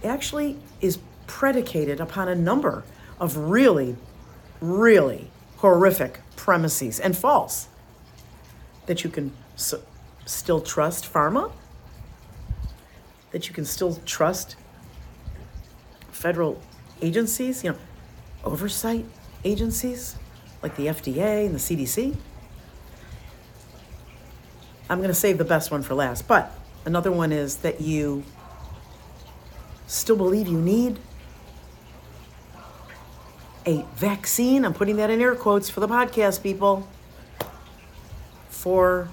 actually 0.04 0.58
is 0.80 0.98
predicated 1.26 2.00
upon 2.00 2.28
a 2.28 2.34
number 2.34 2.84
of 3.18 3.36
really, 3.36 3.96
really 4.60 5.30
horrific 5.58 6.20
premises 6.36 6.98
and 7.00 7.16
false. 7.16 7.68
That 8.86 9.04
you 9.04 9.10
can 9.10 9.32
s- 9.54 9.74
still 10.26 10.60
trust 10.60 11.10
pharma, 11.10 11.52
that 13.30 13.48
you 13.48 13.54
can 13.54 13.64
still 13.64 14.00
trust 14.04 14.56
federal 16.10 16.60
agencies, 17.02 17.64
you 17.64 17.70
know, 17.70 17.78
oversight 18.44 19.04
agencies 19.44 20.16
like 20.62 20.76
the 20.76 20.86
FDA 20.86 21.46
and 21.46 21.54
the 21.54 21.58
CDC. 21.58 22.16
I'm 24.88 24.98
going 24.98 25.08
to 25.08 25.14
save 25.14 25.38
the 25.38 25.44
best 25.44 25.70
one 25.70 25.82
for 25.82 25.94
last, 25.94 26.26
but 26.26 26.52
another 26.84 27.12
one 27.12 27.32
is 27.32 27.56
that 27.58 27.80
you 27.80 28.24
still 29.86 30.16
believe 30.16 30.48
you 30.48 30.58
need 30.58 30.98
a 33.66 33.84
vaccine, 33.94 34.64
I'm 34.64 34.74
putting 34.74 34.96
that 34.96 35.10
in 35.10 35.20
air 35.20 35.34
quotes 35.34 35.68
for 35.70 35.80
the 35.80 35.88
podcast 35.88 36.42
people, 36.42 36.88
for 38.48 39.08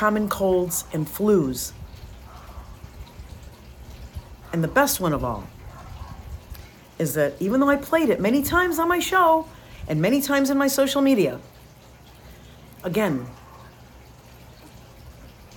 common 0.00 0.30
colds 0.30 0.84
and 0.94 1.06
flus. 1.06 1.72
And 4.50 4.64
the 4.64 4.72
best 4.80 4.98
one 4.98 5.12
of 5.12 5.22
all 5.22 5.44
is 6.98 7.12
that 7.12 7.34
even 7.38 7.60
though 7.60 7.68
I 7.68 7.76
played 7.76 8.08
it 8.08 8.18
many 8.18 8.42
times 8.42 8.78
on 8.78 8.88
my 8.88 8.98
show 8.98 9.46
and 9.86 10.00
many 10.00 10.22
times 10.22 10.48
in 10.48 10.56
my 10.56 10.68
social 10.68 11.02
media, 11.02 11.38
again, 12.82 13.26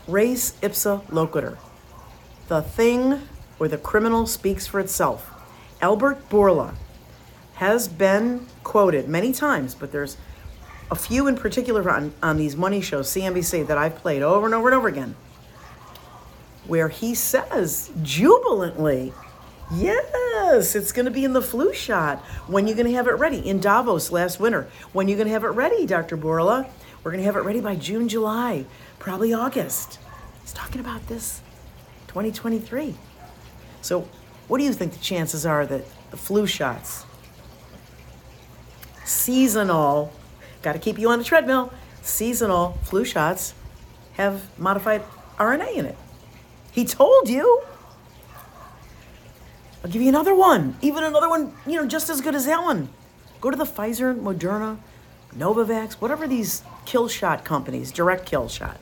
res 0.09 0.57
ipsa 0.61 1.01
loquitur, 1.05 1.57
the 2.49 2.61
thing 2.61 3.21
where 3.59 3.69
the 3.69 3.77
criminal 3.77 4.27
speaks 4.27 4.67
for 4.67 4.81
itself. 4.81 5.31
Albert 5.81 6.27
Bourla, 6.27 6.75
has 7.55 7.87
been 7.87 8.45
quoted 8.65 9.07
many 9.07 9.31
times, 9.31 9.73
but 9.73 9.93
there's 9.93 10.17
a 10.93 10.95
few 10.95 11.25
in 11.25 11.35
particular 11.35 11.89
on, 11.89 12.13
on 12.21 12.37
these 12.37 12.55
money 12.55 12.79
shows, 12.79 13.09
CNBC, 13.09 13.65
that 13.65 13.79
I've 13.79 13.95
played 13.95 14.21
over 14.21 14.45
and 14.45 14.53
over 14.53 14.67
and 14.67 14.75
over 14.75 14.87
again, 14.87 15.15
where 16.67 16.87
he 16.87 17.15
says 17.15 17.91
jubilantly, 18.03 19.11
Yes, 19.73 20.75
it's 20.75 20.91
going 20.91 21.05
to 21.05 21.11
be 21.11 21.25
in 21.25 21.33
the 21.33 21.41
flu 21.41 21.73
shot. 21.73 22.19
When 22.45 22.67
you 22.67 22.75
going 22.75 22.85
to 22.85 22.93
have 22.93 23.07
it 23.07 23.13
ready? 23.13 23.39
In 23.39 23.59
Davos 23.59 24.11
last 24.11 24.39
winter. 24.39 24.67
When 24.91 25.07
you 25.07 25.15
going 25.15 25.25
to 25.25 25.33
have 25.33 25.43
it 25.43 25.47
ready, 25.47 25.87
Dr. 25.87 26.15
Bourla? 26.15 26.69
We're 27.03 27.09
going 27.09 27.21
to 27.21 27.25
have 27.25 27.37
it 27.37 27.43
ready 27.43 27.59
by 27.59 27.75
June, 27.75 28.07
July, 28.07 28.65
probably 28.99 29.33
August. 29.33 29.97
He's 30.41 30.53
talking 30.53 30.79
about 30.79 31.07
this 31.07 31.41
2023. 32.09 32.93
So, 33.81 34.07
what 34.47 34.59
do 34.59 34.63
you 34.63 34.73
think 34.73 34.93
the 34.93 34.99
chances 34.99 35.43
are 35.43 35.65
that 35.65 35.85
the 36.11 36.17
flu 36.17 36.45
shots 36.45 37.05
seasonal, 39.05 40.13
got 40.63 40.73
to 40.73 40.79
keep 40.79 40.97
you 40.97 41.09
on 41.09 41.19
the 41.19 41.25
treadmill, 41.25 41.71
seasonal 42.01 42.77
flu 42.83 43.05
shots 43.05 43.53
have 44.13 44.41
modified 44.57 45.03
RNA 45.37 45.75
in 45.75 45.85
it. 45.85 45.97
He 46.71 46.85
told 46.85 47.29
you. 47.29 47.61
I'll 49.83 49.91
give 49.91 50.01
you 50.01 50.09
another 50.09 50.33
one, 50.33 50.77
even 50.81 51.03
another 51.03 51.27
one, 51.27 51.53
you 51.67 51.75
know, 51.75 51.85
just 51.85 52.09
as 52.09 52.21
good 52.21 52.35
as 52.35 52.45
that 52.45 52.63
one. 52.63 52.87
Go 53.41 53.51
to 53.51 53.57
the 53.57 53.65
Pfizer, 53.65 54.17
Moderna, 54.17 54.77
Novavax, 55.37 55.93
whatever 55.95 56.25
these 56.25 56.63
kill 56.85 57.09
shot 57.09 57.43
companies, 57.43 57.91
direct 57.91 58.25
kill 58.25 58.47
shot. 58.47 58.77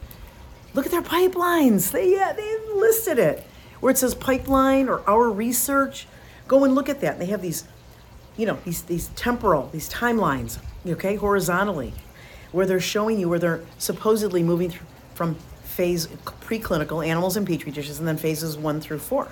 Look 0.75 0.85
at 0.85 0.91
their 0.91 1.01
pipelines. 1.01 1.91
They 1.91 2.13
yeah, 2.13 2.33
they 2.33 2.57
listed 2.75 3.17
it. 3.17 3.43
where 3.79 3.91
it 3.91 3.97
says 3.97 4.13
pipeline 4.13 4.87
or 4.87 5.01
our 5.09 5.29
research, 5.29 6.07
go 6.47 6.63
and 6.63 6.75
look 6.75 6.87
at 6.87 7.01
that. 7.01 7.17
They 7.17 7.25
have 7.27 7.41
these, 7.41 7.65
you 8.37 8.45
know, 8.45 8.59
these 8.63 8.83
these 8.83 9.07
temporal, 9.15 9.69
these 9.73 9.89
timelines, 9.89 10.59
okay, 10.85 11.15
horizontally, 11.15 11.93
where 12.51 12.65
they're 12.65 12.79
showing 12.79 13.19
you 13.19 13.29
where 13.29 13.39
they're 13.39 13.61
supposedly 13.77 14.43
moving 14.43 14.73
from 15.13 15.35
phase 15.63 16.07
preclinical 16.07 17.05
animals 17.05 17.37
in 17.37 17.45
petri 17.45 17.71
dishes 17.71 17.99
and 17.99 18.07
then 18.07 18.17
phases 18.17 18.57
one 18.57 18.81
through 18.81 18.99
four. 18.99 19.27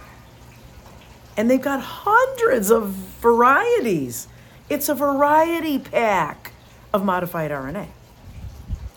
And 1.36 1.50
they've 1.50 1.62
got 1.62 1.80
hundreds 1.82 2.70
of 2.70 2.90
varieties. 2.90 4.28
It's 4.70 4.90
a 4.90 4.96
variety 4.96 5.80
pack 5.80 6.52
of 6.94 7.04
modified 7.04 7.52
RNA 7.52 7.88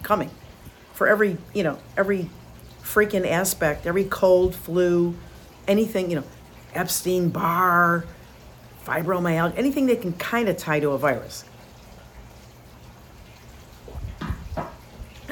coming 0.02 0.30
for 0.92 1.08
every, 1.08 1.36
you 1.54 1.62
know, 1.62 1.78
every 1.96 2.28
freaking 2.82 3.26
aspect, 3.26 3.86
every 3.86 4.04
cold, 4.04 4.54
flu, 4.54 5.14
anything, 5.66 6.10
you 6.10 6.16
know, 6.16 6.24
Epstein 6.74 7.28
Barr, 7.30 8.04
fibromyalgia, 8.84 9.56
anything 9.56 9.86
they 9.86 9.96
can 9.96 10.12
kind 10.14 10.48
of 10.48 10.56
tie 10.56 10.80
to 10.80 10.90
a 10.90 10.98
virus. 10.98 11.44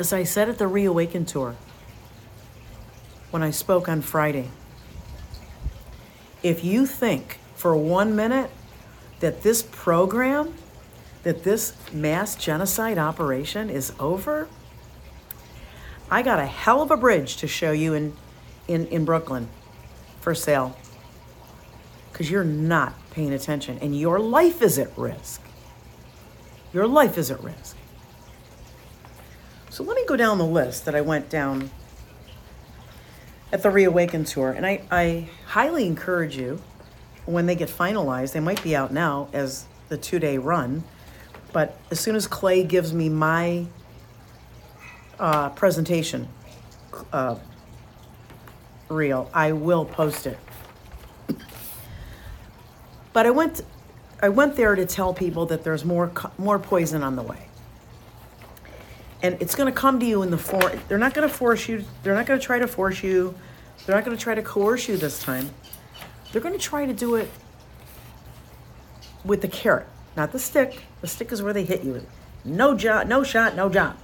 As 0.00 0.14
I 0.14 0.22
said 0.22 0.48
at 0.48 0.56
the 0.56 0.66
Reawaken 0.66 1.26
tour, 1.26 1.56
when 3.30 3.42
I 3.42 3.50
spoke 3.50 3.86
on 3.86 4.00
Friday, 4.00 4.48
if 6.42 6.64
you 6.64 6.86
think 6.86 7.38
for 7.54 7.76
one 7.76 8.16
minute 8.16 8.50
that 9.18 9.42
this 9.42 9.62
program, 9.62 10.54
that 11.22 11.44
this 11.44 11.74
mass 11.92 12.34
genocide 12.34 12.96
operation 12.96 13.68
is 13.68 13.92
over, 14.00 14.48
I 16.10 16.22
got 16.22 16.38
a 16.38 16.46
hell 16.46 16.80
of 16.80 16.90
a 16.90 16.96
bridge 16.96 17.36
to 17.36 17.46
show 17.46 17.72
you 17.72 17.92
in, 17.92 18.16
in, 18.66 18.86
in 18.86 19.04
Brooklyn 19.04 19.48
for 20.22 20.34
sale. 20.34 20.78
Because 22.10 22.30
you're 22.30 22.42
not 22.42 22.94
paying 23.10 23.34
attention 23.34 23.76
and 23.82 23.94
your 23.94 24.18
life 24.18 24.62
is 24.62 24.78
at 24.78 24.96
risk. 24.96 25.42
Your 26.72 26.86
life 26.86 27.18
is 27.18 27.30
at 27.30 27.44
risk. 27.44 27.76
So 29.70 29.84
let 29.84 29.94
me 29.94 30.04
go 30.04 30.16
down 30.16 30.38
the 30.38 30.44
list 30.44 30.84
that 30.86 30.96
I 30.96 31.00
went 31.00 31.30
down 31.30 31.70
at 33.52 33.62
the 33.62 33.70
Reawaken 33.70 34.24
tour. 34.24 34.50
And 34.50 34.66
I, 34.66 34.82
I 34.90 35.28
highly 35.46 35.86
encourage 35.86 36.36
you, 36.36 36.60
when 37.24 37.46
they 37.46 37.54
get 37.54 37.68
finalized, 37.68 38.32
they 38.32 38.40
might 38.40 38.60
be 38.64 38.74
out 38.74 38.92
now 38.92 39.28
as 39.32 39.66
the 39.88 39.96
two 39.96 40.18
day 40.18 40.38
run. 40.38 40.82
But 41.52 41.78
as 41.92 42.00
soon 42.00 42.16
as 42.16 42.26
Clay 42.26 42.64
gives 42.64 42.92
me 42.92 43.08
my 43.08 43.66
uh, 45.20 45.50
presentation 45.50 46.28
uh, 47.12 47.36
reel, 48.88 49.30
I 49.32 49.52
will 49.52 49.84
post 49.84 50.26
it. 50.26 50.38
But 53.12 53.26
I 53.26 53.30
went, 53.30 53.62
I 54.20 54.30
went 54.30 54.56
there 54.56 54.74
to 54.74 54.86
tell 54.86 55.14
people 55.14 55.46
that 55.46 55.62
there's 55.62 55.84
more, 55.84 56.12
more 56.38 56.58
poison 56.58 57.02
on 57.02 57.14
the 57.14 57.22
way. 57.22 57.49
And 59.22 59.40
it's 59.40 59.54
going 59.54 59.72
to 59.72 59.78
come 59.78 60.00
to 60.00 60.06
you 60.06 60.22
in 60.22 60.30
the 60.30 60.38
form, 60.38 60.80
they're 60.88 60.98
not 60.98 61.12
going 61.12 61.28
to 61.28 61.34
force 61.34 61.68
you, 61.68 61.84
they're 62.02 62.14
not 62.14 62.26
going 62.26 62.40
to 62.40 62.44
try 62.44 62.58
to 62.58 62.66
force 62.66 63.02
you, 63.02 63.34
they're 63.84 63.94
not 63.94 64.04
going 64.04 64.16
to 64.16 64.22
try 64.22 64.34
to 64.34 64.42
coerce 64.42 64.88
you 64.88 64.96
this 64.96 65.22
time. 65.22 65.50
They're 66.32 66.40
going 66.40 66.54
to 66.54 66.60
try 66.60 66.86
to 66.86 66.92
do 66.92 67.16
it 67.16 67.30
with 69.24 69.42
the 69.42 69.48
carrot, 69.48 69.86
not 70.16 70.32
the 70.32 70.38
stick. 70.38 70.80
The 71.00 71.06
stick 71.06 71.32
is 71.32 71.42
where 71.42 71.52
they 71.52 71.64
hit 71.64 71.82
you. 71.82 72.06
No 72.44 72.74
job, 72.74 73.08
no 73.08 73.24
shot, 73.24 73.56
no 73.56 73.68
job 73.68 73.96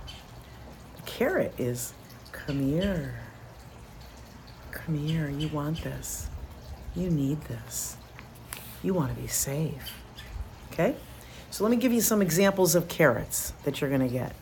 carrot 1.17 1.55
is 1.57 1.95
come 2.33 2.61
here. 2.61 3.19
Come 4.71 4.99
here. 4.99 5.31
You 5.31 5.49
want 5.49 5.83
this. 5.83 6.29
You 6.95 7.09
need 7.11 7.41
this. 7.43 7.97
You 8.83 8.93
want 8.93 9.15
to 9.15 9.21
be 9.21 9.27
safe. 9.27 9.95
Okay? 10.73 10.95
So 11.51 11.65
let 11.65 11.71
me 11.71 11.77
give 11.79 11.93
you 11.93 12.03
some 12.03 12.21
examples 12.21 12.75
of 12.75 12.89
carrots 12.89 13.55
that 13.65 13.81
you're 13.81 13.89
going 13.89 14.07
to 14.07 14.13
get 14.13 14.35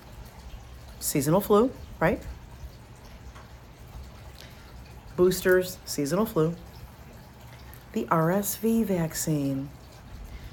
seasonal 1.04 1.40
flu, 1.40 1.70
right? 2.00 2.20
Boosters, 5.16 5.78
seasonal 5.84 6.26
flu. 6.26 6.54
The 7.92 8.04
RSV 8.06 8.86
vaccine. 8.86 9.68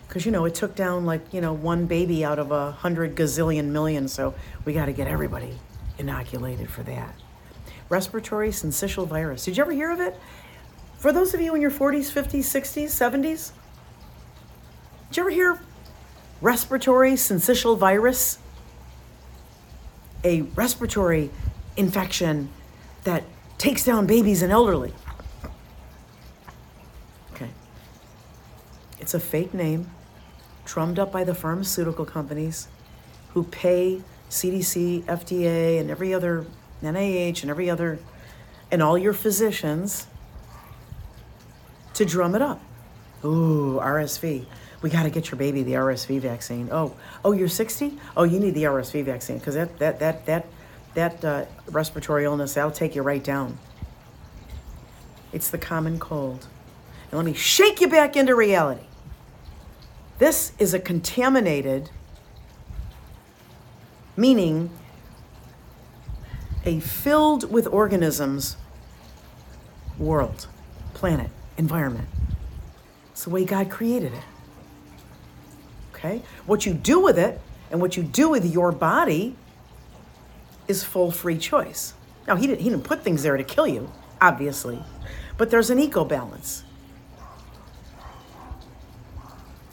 Because, 0.08 0.26
you 0.26 0.32
know, 0.32 0.46
it 0.46 0.54
took 0.54 0.76
down 0.76 1.06
like, 1.06 1.34
you 1.34 1.40
know, 1.40 1.54
one 1.54 1.86
baby 1.86 2.26
out 2.26 2.38
of 2.38 2.52
a 2.52 2.72
hundred 2.72 3.16
gazillion 3.16 3.68
million. 3.68 4.08
So 4.08 4.36
we 4.66 4.74
got 4.74 4.86
to 4.86 4.92
get 4.92 5.08
everybody 5.08 5.58
inoculated 5.98 6.70
for 6.70 6.84
that. 6.84 7.16
Respiratory 7.88 8.50
syncytial 8.50 9.08
virus. 9.08 9.46
Did 9.46 9.58
you 9.58 9.64
ever 9.64 9.72
hear 9.72 9.90
of 9.90 10.02
it? 10.02 10.20
For 10.98 11.14
those 11.14 11.34
of 11.34 11.42
you 11.42 11.56
in 11.56 11.62
your 11.62 11.72
40s, 11.72 12.12
50s, 12.12 12.40
60s, 12.40 12.90
70s, 12.90 13.52
did 15.10 15.18
you 15.18 15.24
ever 15.24 15.30
hear 15.30 15.60
respiratory 16.42 17.14
syncytial 17.14 17.78
virus? 17.78 18.38
A 20.24 20.42
respiratory 20.42 21.30
infection 21.78 22.50
that 23.04 23.24
takes 23.58 23.84
down 23.84 24.06
babies 24.06 24.42
and 24.42 24.52
elderly. 24.52 24.94
Okay. 27.34 27.50
It's 29.00 29.14
a 29.14 29.20
fake 29.20 29.54
name, 29.54 29.90
drummed 30.66 31.00
up 31.00 31.12
by 31.12 31.24
the 31.24 31.34
pharmaceutical 31.34 32.06
companies 32.06 32.68
who 33.34 33.44
pay 33.44 34.02
CDC, 34.30 35.04
FDA, 35.04 35.80
and 35.80 35.90
every 35.90 36.14
other 36.14 36.46
NIH 36.84 37.42
and 37.42 37.50
every 37.50 37.70
other, 37.70 38.00
and 38.72 38.82
all 38.82 38.98
your 38.98 39.14
physicians 39.14 40.08
to 41.94 42.06
drum 42.06 42.36
it 42.36 42.42
up. 42.42 42.62
Ooh, 43.24 43.80
RSV. 43.82 44.46
We 44.82 44.90
got 44.90 45.04
to 45.04 45.10
get 45.10 45.30
your 45.30 45.38
baby 45.38 45.64
the 45.64 45.74
RSV 45.74 46.20
vaccine. 46.22 46.70
Oh, 46.72 46.96
oh, 47.24 47.34
you're 47.34 47.48
60? 47.48 47.98
Oh, 48.18 48.24
you 48.24 48.40
need 48.40 48.56
the 48.56 48.64
RSV 48.64 49.06
vaccine 49.06 49.38
because 49.38 49.56
that 49.56 49.78
that 49.80 50.00
that 50.00 50.26
that 50.26 50.46
that 50.94 51.26
uh, 51.26 51.46
respiratory 51.68 52.26
illness 52.26 52.56
that'll 52.56 52.72
take 52.72 52.96
you 52.96 53.02
right 53.02 53.24
down. 53.24 53.58
It's 55.32 55.50
the 55.50 55.58
common 55.58 56.00
cold. 56.00 56.48
And 57.10 57.18
let 57.18 57.26
me 57.26 57.34
shake 57.34 57.80
you 57.80 57.88
back 57.88 58.16
into 58.16 58.36
reality. 58.36 58.86
This 60.18 60.54
is 60.60 60.74
a 60.74 60.80
contaminated 60.80 61.90
meaning 64.16 64.70
a 66.64 66.80
filled 66.80 67.52
with 67.52 67.66
organisms 67.68 68.56
world, 69.98 70.48
planet, 70.94 71.30
environment. 71.58 72.08
It's 73.12 73.24
the 73.24 73.30
way 73.32 73.46
God 73.46 73.70
created 73.70 74.14
it. 74.14 74.24
Okay? 76.04 76.24
What 76.48 76.66
you 76.66 76.74
do 76.74 77.00
with 77.00 77.20
it 77.20 77.40
and 77.70 77.80
what 77.80 77.96
you 77.96 78.04
do 78.04 78.30
with 78.30 78.46
your 78.46 78.72
body 78.72 79.36
is 80.68 80.84
full 80.84 81.12
free 81.12 81.38
choice. 81.38 81.94
Now, 82.28 82.36
he 82.36 82.48
didn't, 82.48 82.62
he 82.62 82.70
didn't 82.70 82.84
put 82.84 83.04
things 83.04 83.24
there 83.24 83.38
to 83.38 83.44
kill 83.44 83.68
you, 83.68 83.92
obviously, 84.20 84.82
but 85.38 85.52
there's 85.52 85.70
an 85.70 85.80
eco 85.80 86.04
balance 86.04 86.64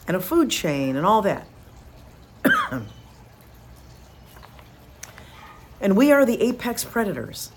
and 0.06 0.16
a 0.16 0.20
food 0.20 0.50
chain 0.50 0.96
and 0.96 1.06
all 1.06 1.22
that. 1.22 1.46
And 5.80 5.96
we 5.96 6.10
are 6.10 6.26
the 6.26 6.42
apex 6.42 6.84
predators, 6.84 7.52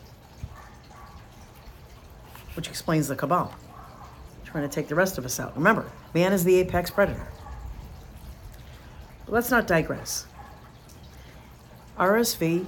which 2.55 2.69
explains 2.69 3.07
the 3.07 3.15
cabal. 3.15 3.51
Trying 4.45 4.67
to 4.67 4.73
take 4.73 4.87
the 4.87 4.95
rest 4.95 5.17
of 5.17 5.25
us 5.25 5.39
out. 5.39 5.55
Remember, 5.55 5.89
man 6.13 6.31
is 6.31 6.43
the 6.43 6.55
apex 6.57 6.91
predator. 6.91 7.27
Let's 9.31 9.49
not 9.49 9.65
digress. 9.65 10.25
RSV 11.97 12.65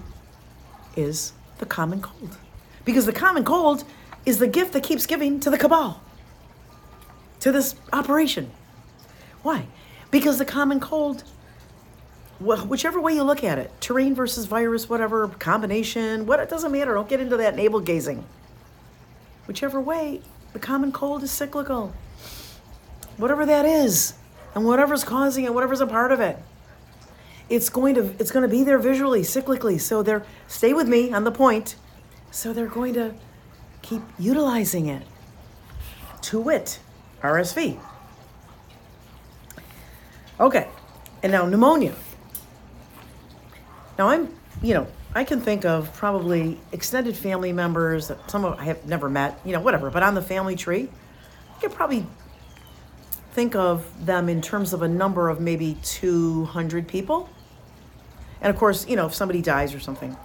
is 0.95 1.33
the 1.57 1.65
common 1.65 2.01
cold. 2.01 2.37
Because 2.85 3.05
the 3.05 3.13
common 3.13 3.43
cold 3.43 3.83
is 4.25 4.39
the 4.39 4.47
gift 4.47 4.71
that 4.71 4.81
keeps 4.81 5.05
giving 5.05 5.41
to 5.41 5.49
the 5.49 5.57
cabal, 5.57 6.01
to 7.41 7.51
this 7.51 7.75
operation. 7.91 8.49
Why? 9.41 9.67
Because 10.09 10.37
the 10.37 10.45
common 10.45 10.79
cold 10.79 11.23
whichever 12.39 12.99
way 12.99 13.13
you 13.13 13.23
look 13.23 13.43
at 13.43 13.57
it, 13.57 13.71
terrain 13.79 14.15
versus 14.15 14.45
virus, 14.45 14.89
whatever 14.89 15.27
combination, 15.27 16.25
what 16.25 16.39
it 16.39 16.49
doesn't 16.49 16.71
matter. 16.71 16.93
Don't 16.93 17.07
get 17.07 17.19
into 17.19 17.37
that 17.37 17.55
navel 17.55 17.79
gazing. 17.79 18.25
Whichever 19.47 19.79
way, 19.79 20.21
the 20.53 20.59
common 20.59 20.91
cold 20.91 21.23
is 21.23 21.31
cyclical. 21.31 21.93
Whatever 23.17 23.45
that 23.45 23.65
is, 23.65 24.13
and 24.55 24.65
whatever's 24.65 25.03
causing 25.03 25.45
it, 25.45 25.53
whatever's 25.53 25.81
a 25.81 25.87
part 25.87 26.11
of 26.11 26.19
it, 26.19 26.37
it's 27.49 27.69
going 27.69 27.95
to 27.95 28.15
it's 28.19 28.31
going 28.31 28.43
to 28.43 28.49
be 28.49 28.63
there 28.63 28.79
visually, 28.79 29.21
cyclically. 29.21 29.79
So 29.79 30.03
they're 30.03 30.25
stay 30.47 30.73
with 30.73 30.87
me 30.87 31.11
on 31.11 31.23
the 31.23 31.31
point. 31.31 31.75
So 32.31 32.53
they're 32.53 32.67
going 32.67 32.93
to 32.95 33.13
keep 33.81 34.01
utilizing 34.17 34.87
it. 34.87 35.03
To 36.23 36.39
wit, 36.39 36.79
RSV. 37.21 37.77
Okay, 40.39 40.67
and 41.21 41.31
now 41.31 41.45
pneumonia. 41.45 41.93
Now 43.99 44.09
I'm, 44.09 44.33
you 44.61 44.73
know, 44.73 44.87
I 45.13 45.23
can 45.23 45.41
think 45.41 45.63
of 45.63 45.93
probably 45.93 46.59
extended 46.71 47.15
family 47.15 47.53
members 47.53 48.07
that 48.07 48.31
some 48.31 48.45
of 48.45 48.59
I 48.59 48.63
have 48.63 48.85
never 48.85 49.09
met, 49.09 49.39
you 49.45 49.51
know, 49.51 49.59
whatever, 49.59 49.91
but 49.91 50.01
on 50.01 50.15
the 50.15 50.21
family 50.21 50.55
tree, 50.55 50.89
I 51.55 51.61
could 51.61 51.71
probably 51.71 52.05
think 53.33 53.55
of 53.55 54.05
them 54.05 54.29
in 54.29 54.41
terms 54.41 54.73
of 54.73 54.81
a 54.81 54.87
number 54.87 55.29
of 55.29 55.39
maybe 55.39 55.77
200 55.83 56.87
people. 56.87 57.29
And 58.43 58.49
of 58.49 58.57
course, 58.57 58.87
you 58.87 58.95
know, 58.97 59.07
if 59.07 59.13
somebody 59.15 59.41
dies 59.41 59.73
or 59.73 59.79
something, 59.79 60.15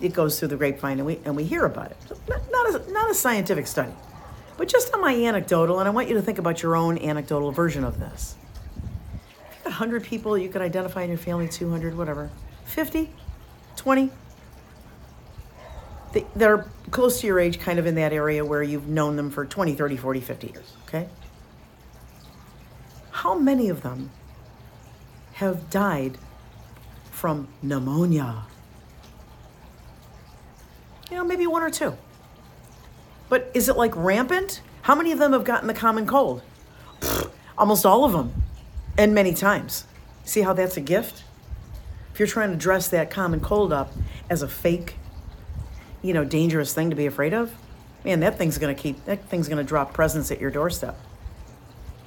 it 0.00 0.12
goes 0.12 0.38
through 0.38 0.48
the 0.48 0.56
grapevine 0.56 0.98
and 0.98 1.06
we, 1.06 1.18
and 1.24 1.36
we 1.36 1.42
hear 1.42 1.64
about 1.64 1.90
it. 1.90 1.96
Not, 2.28 2.40
not, 2.50 2.74
a, 2.74 2.92
not 2.92 3.10
a 3.10 3.14
scientific 3.14 3.66
study, 3.66 3.92
but 4.56 4.68
just 4.68 4.94
on 4.94 5.00
my 5.00 5.12
anecdotal, 5.12 5.80
and 5.80 5.88
I 5.88 5.90
want 5.90 6.08
you 6.08 6.14
to 6.14 6.22
think 6.22 6.38
about 6.38 6.62
your 6.62 6.76
own 6.76 6.98
anecdotal 6.98 7.50
version 7.50 7.82
of 7.82 7.98
this. 7.98 8.36
100 9.64 10.04
people 10.04 10.38
you 10.38 10.48
could 10.48 10.62
identify 10.62 11.02
in 11.02 11.08
your 11.08 11.18
family, 11.18 11.48
200, 11.48 11.96
whatever. 11.96 12.30
50, 12.64 13.10
20, 13.76 14.10
they, 16.12 16.26
they're 16.36 16.66
close 16.90 17.20
to 17.20 17.26
your 17.26 17.40
age, 17.40 17.58
kind 17.58 17.78
of 17.78 17.86
in 17.86 17.96
that 17.96 18.12
area 18.12 18.44
where 18.44 18.62
you've 18.62 18.88
known 18.88 19.16
them 19.16 19.30
for 19.30 19.44
20, 19.44 19.74
30, 19.74 19.96
40, 19.96 20.20
50 20.20 20.46
years, 20.46 20.72
okay? 20.86 21.08
How 23.10 23.36
many 23.36 23.68
of 23.68 23.82
them 23.82 24.10
have 25.34 25.70
died 25.70 26.18
from 27.18 27.48
pneumonia? 27.62 28.44
You 31.10 31.16
know, 31.16 31.24
maybe 31.24 31.46
one 31.46 31.62
or 31.62 31.70
two. 31.70 31.96
But 33.28 33.50
is 33.54 33.68
it 33.68 33.76
like 33.76 33.94
rampant? 33.96 34.62
How 34.82 34.94
many 34.94 35.12
of 35.12 35.18
them 35.18 35.32
have 35.32 35.44
gotten 35.44 35.66
the 35.66 35.74
common 35.74 36.06
cold? 36.06 36.42
Pfft, 37.00 37.30
almost 37.58 37.84
all 37.84 38.04
of 38.04 38.12
them, 38.12 38.32
and 38.96 39.14
many 39.14 39.34
times. 39.34 39.84
See 40.24 40.42
how 40.42 40.52
that's 40.52 40.76
a 40.76 40.80
gift? 40.80 41.24
If 42.12 42.20
you're 42.20 42.28
trying 42.28 42.50
to 42.50 42.56
dress 42.56 42.88
that 42.88 43.10
common 43.10 43.40
cold 43.40 43.72
up 43.72 43.92
as 44.30 44.42
a 44.42 44.48
fake 44.48 44.96
you 46.02 46.14
know, 46.14 46.24
dangerous 46.24 46.72
thing 46.72 46.90
to 46.90 46.96
be 46.96 47.06
afraid 47.06 47.34
of, 47.34 47.52
man, 48.04 48.20
that 48.20 48.38
thing's 48.38 48.58
to 48.74 48.80
keep, 48.80 49.04
that 49.04 49.24
thing's 49.28 49.48
to 49.58 49.68
drop 49.68 49.92
presents 49.92 50.30
at 50.30 50.40
your 50.40 50.50
doorstep 50.50 50.96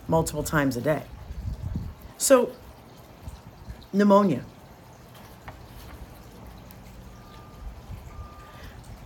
multiple 0.08 0.44
times 0.44 0.78
a 0.78 0.82
day. 0.82 1.04
So, 2.18 2.52
pneumonia. 3.92 4.44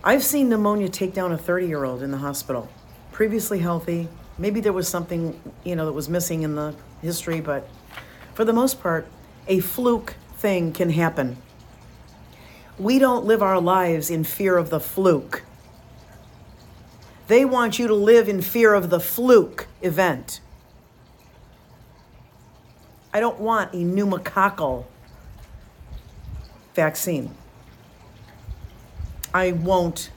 I've 0.06 0.24
seen 0.24 0.48
pneumonia 0.48 0.88
take 0.88 1.12
down 1.12 1.32
a 1.32 1.36
30 1.36 1.66
year 1.66 1.84
old 1.84 2.02
in 2.02 2.10
the 2.10 2.16
hospital, 2.16 2.70
previously 3.12 3.58
healthy. 3.58 4.08
Maybe 4.38 4.60
there 4.60 4.72
was 4.72 4.88
something, 4.88 5.38
you 5.64 5.76
know, 5.76 5.84
that 5.84 5.92
was 5.92 6.08
missing 6.08 6.42
in 6.42 6.54
the 6.54 6.74
history, 7.02 7.42
but 7.42 7.68
for 8.32 8.46
the 8.46 8.54
most 8.54 8.80
part, 8.80 9.06
a 9.46 9.60
fluke 9.60 10.14
thing 10.38 10.72
can 10.72 10.88
happen 10.90 11.36
we 12.78 12.98
don't 12.98 13.24
live 13.24 13.42
our 13.42 13.60
lives 13.60 14.10
in 14.10 14.24
fear 14.24 14.56
of 14.56 14.70
the 14.70 14.80
fluke. 14.80 15.42
They 17.26 17.44
want 17.44 17.78
you 17.78 17.88
to 17.88 17.94
live 17.94 18.28
in 18.28 18.42
fear 18.42 18.74
of 18.74 18.90
the 18.90 19.00
fluke 19.00 19.66
event. 19.82 20.40
I 23.12 23.20
don't 23.20 23.40
want 23.40 23.72
a 23.72 23.78
pneumococcal 23.78 24.84
vaccine. 26.74 27.34
I 29.36 29.52
won't 29.52 30.08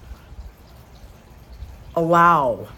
allow 1.93 2.69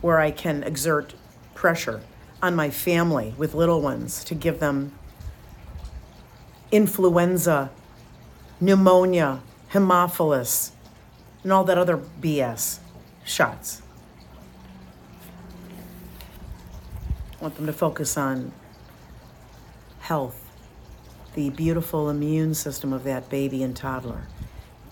where 0.00 0.18
I 0.18 0.32
can 0.32 0.64
exert 0.64 1.14
pressure 1.54 2.00
on 2.42 2.56
my 2.56 2.68
family 2.68 3.32
with 3.38 3.54
little 3.54 3.80
ones 3.80 4.24
to 4.24 4.34
give 4.34 4.58
them 4.58 4.90
influenza 6.72 7.70
pneumonia, 8.60 9.40
Haemophilus, 9.70 10.72
and 11.44 11.52
all 11.52 11.62
that 11.62 11.78
other 11.78 11.96
BS 11.96 12.80
shots. 13.24 13.80
I 17.38 17.42
want 17.42 17.54
them 17.54 17.66
to 17.66 17.72
focus 17.72 18.18
on 18.18 18.50
health, 20.00 20.44
the 21.36 21.50
beautiful 21.50 22.10
immune 22.10 22.54
system 22.54 22.92
of 22.92 23.04
that 23.04 23.28
baby 23.28 23.62
and 23.62 23.76
toddler, 23.76 24.24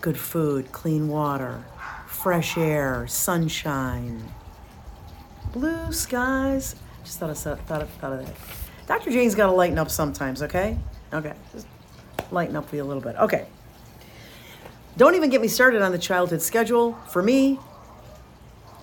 good 0.01 0.17
food, 0.17 0.71
clean 0.71 1.07
water, 1.07 1.63
fresh 2.07 2.57
air, 2.57 3.05
sunshine, 3.07 4.23
blue 5.53 5.91
skies. 5.91 6.75
Just 7.03 7.19
thought 7.19 7.29
of, 7.29 7.37
thought 7.37 7.81
of, 7.81 7.89
thought 7.89 8.13
of 8.13 8.25
that. 8.25 8.35
Dr. 8.87 9.11
Jane's 9.11 9.35
got 9.35 9.47
to 9.47 9.51
lighten 9.51 9.77
up 9.77 9.91
sometimes, 9.91 10.41
okay? 10.43 10.77
Okay, 11.13 11.33
just 11.53 11.67
lighten 12.31 12.55
up 12.55 12.69
for 12.69 12.75
you 12.75 12.83
a 12.83 12.85
little 12.85 13.01
bit. 13.01 13.15
Okay. 13.15 13.47
Don't 14.97 15.15
even 15.15 15.29
get 15.29 15.41
me 15.41 15.47
started 15.47 15.81
on 15.81 15.91
the 15.91 15.97
childhood 15.97 16.41
schedule. 16.41 16.93
For 17.09 17.21
me, 17.21 17.59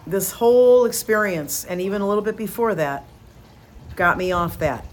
this 0.07 0.33
whole 0.33 0.85
experience, 0.85 1.65
and 1.65 1.81
even 1.81 2.03
a 2.03 2.09
little 2.09 2.23
bit 2.23 2.37
before 2.37 2.75
that, 2.77 3.05
got 3.97 4.17
me 4.17 4.31
off 4.33 4.59
that. 4.59 4.87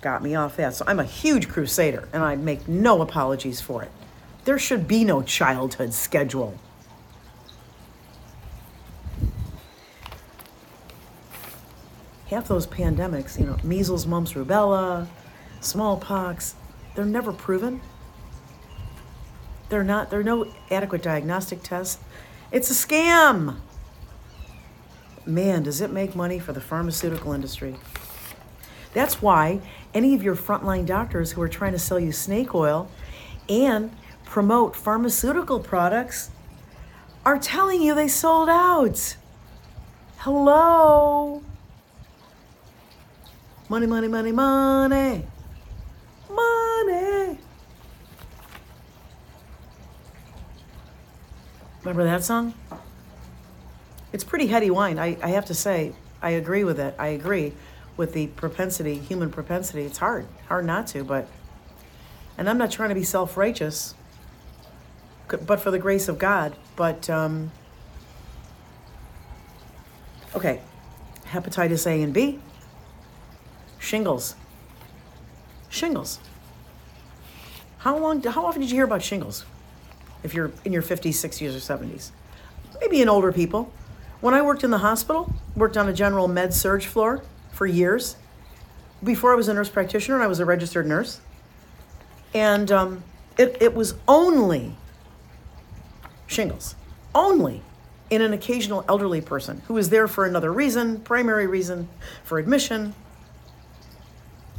Got 0.00 0.22
me 0.22 0.34
off 0.34 0.56
that. 0.56 0.74
So 0.74 0.84
I'm 0.86 1.00
a 1.00 1.04
huge 1.04 1.48
crusader, 1.48 2.08
and 2.12 2.22
I 2.22 2.36
make 2.36 2.66
no 2.66 3.02
apologies 3.02 3.60
for 3.60 3.82
it. 3.82 3.90
There 4.44 4.58
should 4.58 4.86
be 4.86 5.04
no 5.04 5.22
childhood 5.22 5.94
schedule. 5.94 6.58
Half 12.28 12.48
those 12.48 12.66
pandemics, 12.66 13.38
you 13.38 13.46
know, 13.46 13.56
measles, 13.62 14.06
mumps, 14.06 14.32
rubella, 14.32 15.06
smallpox, 15.60 16.56
they're 16.94 17.04
never 17.04 17.32
proven. 17.32 17.80
They're 19.68 19.84
not, 19.84 20.10
there 20.10 20.20
are 20.20 20.24
no 20.24 20.52
adequate 20.70 21.02
diagnostic 21.02 21.62
tests. 21.62 21.98
It's 22.52 22.70
a 22.70 22.74
scam. 22.74 23.56
Man, 25.26 25.62
does 25.62 25.80
it 25.80 25.90
make 25.90 26.14
money 26.14 26.38
for 26.38 26.52
the 26.52 26.60
pharmaceutical 26.60 27.32
industry? 27.32 27.76
That's 28.92 29.22
why 29.22 29.60
any 29.94 30.14
of 30.14 30.22
your 30.22 30.36
frontline 30.36 30.86
doctors 30.86 31.32
who 31.32 31.42
are 31.42 31.48
trying 31.48 31.72
to 31.72 31.78
sell 31.78 31.98
you 31.98 32.12
snake 32.12 32.54
oil 32.54 32.90
and 33.48 33.90
promote 34.24 34.74
pharmaceutical 34.74 35.60
products 35.60 36.30
are 37.24 37.38
telling 37.38 37.82
you 37.82 37.94
they 37.94 38.08
sold 38.08 38.48
out. 38.48 39.16
Hello? 40.18 41.42
Money, 43.68 43.86
money, 43.86 44.08
money, 44.08 44.32
money. 44.32 45.24
Money. 46.30 47.38
Remember 51.80 52.04
that 52.04 52.24
song? 52.24 52.54
It's 54.12 54.24
pretty 54.24 54.46
heady 54.46 54.70
wine. 54.70 54.98
I, 54.98 55.16
I 55.22 55.28
have 55.30 55.44
to 55.46 55.54
say, 55.54 55.92
I 56.22 56.30
agree 56.30 56.64
with 56.64 56.78
it. 56.78 56.94
I 56.98 57.08
agree 57.08 57.52
with 57.96 58.12
the 58.12 58.28
propensity, 58.28 58.98
human 58.98 59.30
propensity. 59.30 59.82
It's 59.82 59.98
hard, 59.98 60.26
hard 60.48 60.64
not 60.64 60.86
to, 60.88 61.04
but, 61.04 61.28
and 62.38 62.48
I'm 62.48 62.58
not 62.58 62.70
trying 62.70 62.88
to 62.90 62.94
be 62.94 63.02
self 63.02 63.36
righteous, 63.36 63.94
but 65.28 65.60
for 65.60 65.70
the 65.70 65.78
grace 65.78 66.08
of 66.08 66.18
God. 66.18 66.54
But, 66.76 67.08
um, 67.08 67.50
okay, 70.34 70.60
hepatitis 71.26 71.86
A 71.86 72.02
and 72.02 72.12
B, 72.12 72.38
shingles. 73.78 74.34
Shingles. 75.68 76.18
How 77.78 77.98
long, 77.98 78.22
how 78.22 78.46
often 78.46 78.62
did 78.62 78.70
you 78.70 78.76
hear 78.76 78.84
about 78.84 79.02
shingles? 79.02 79.44
if 80.24 80.34
you're 80.34 80.50
in 80.64 80.72
your 80.72 80.82
50s, 80.82 81.10
60s, 81.10 81.54
or 81.54 81.84
70s. 81.84 82.10
Maybe 82.80 83.00
in 83.00 83.08
older 83.08 83.30
people. 83.30 83.70
When 84.20 84.34
I 84.34 84.42
worked 84.42 84.64
in 84.64 84.70
the 84.70 84.78
hospital, 84.78 85.32
worked 85.54 85.76
on 85.76 85.88
a 85.88 85.92
general 85.92 86.26
med 86.26 86.52
surg 86.52 86.82
floor 86.82 87.22
for 87.52 87.66
years. 87.66 88.16
Before 89.04 89.32
I 89.32 89.36
was 89.36 89.48
a 89.48 89.54
nurse 89.54 89.68
practitioner, 89.68 90.20
I 90.20 90.26
was 90.26 90.40
a 90.40 90.44
registered 90.44 90.86
nurse. 90.86 91.20
And 92.32 92.72
um, 92.72 93.04
it, 93.36 93.58
it 93.60 93.74
was 93.74 93.94
only 94.08 94.74
shingles, 96.26 96.74
only 97.14 97.62
in 98.10 98.22
an 98.22 98.32
occasional 98.32 98.84
elderly 98.88 99.20
person 99.20 99.62
who 99.66 99.74
was 99.74 99.90
there 99.90 100.06
for 100.06 100.24
another 100.26 100.52
reason, 100.52 101.00
primary 101.00 101.46
reason, 101.46 101.88
for 102.22 102.38
admission. 102.38 102.94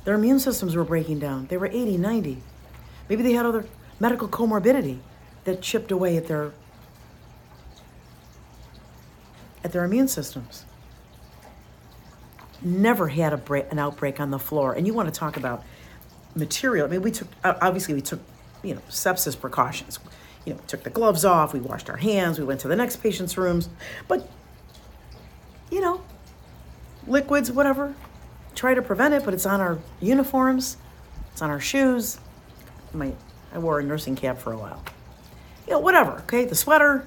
Their 0.04 0.15
immune 0.15 0.39
systems 0.39 0.75
were 0.75 0.84
breaking 0.84 1.19
down. 1.19 1.47
They 1.47 1.58
were 1.58 1.67
80, 1.67 1.97
90. 1.97 2.41
Maybe 3.10 3.23
they 3.23 3.34
had 3.34 3.45
other 3.45 3.65
medical 3.99 4.28
comorbidity 4.28 4.99
that 5.45 5.62
chipped 5.62 5.91
away 5.91 6.17
at 6.17 6.28
their 6.28 6.51
at 9.63 9.71
their 9.71 9.84
immune 9.84 10.08
systems. 10.08 10.63
Never 12.62 13.08
had 13.08 13.34
a 13.34 13.38
break, 13.38 13.71
an 13.71 13.80
outbreak 13.80 14.19
on 14.19 14.30
the 14.30 14.38
floor. 14.38 14.73
And 14.73 14.86
you 14.86 14.93
want 14.93 15.12
to 15.12 15.19
talk 15.19 15.38
about 15.38 15.63
material. 16.36 16.86
I 16.86 16.89
mean, 16.89 17.01
we 17.01 17.12
took, 17.12 17.28
obviously, 17.43 17.95
we 17.95 18.01
took, 18.01 18.19
you 18.63 18.75
know, 18.75 18.82
sepsis 18.89 19.39
precautions. 19.39 19.99
You 20.45 20.53
know, 20.53 20.60
took 20.67 20.84
the 20.84 20.89
gloves 20.89 21.25
off, 21.25 21.53
we 21.53 21.60
washed 21.60 21.89
our 21.89 21.97
hands, 21.97 22.39
we 22.39 22.45
went 22.45 22.62
to 22.62 22.67
the 22.67 22.75
next 22.75 22.97
patient's 22.97 23.38
rooms. 23.38 23.69
But, 24.08 24.29
you 25.71 25.81
know, 25.81 26.03
liquids, 27.08 27.51
whatever, 27.51 27.95
try 28.53 28.73
to 28.73 28.81
prevent 28.81 29.13
it, 29.13 29.25
but 29.25 29.34
it's 29.34 29.45
on 29.45 29.60
our 29.60 29.79
uniforms, 30.01 30.77
it's 31.31 31.41
on 31.41 31.49
our 31.49 31.60
shoes. 31.60 32.19
My, 32.93 33.12
I 33.53 33.58
wore 33.58 33.79
a 33.79 33.84
nursing 33.84 34.15
cap 34.15 34.38
for 34.38 34.53
a 34.53 34.58
while 34.58 34.84
you 35.65 35.73
know, 35.73 35.79
whatever, 35.79 36.12
okay? 36.19 36.45
The 36.45 36.55
sweater 36.55 37.05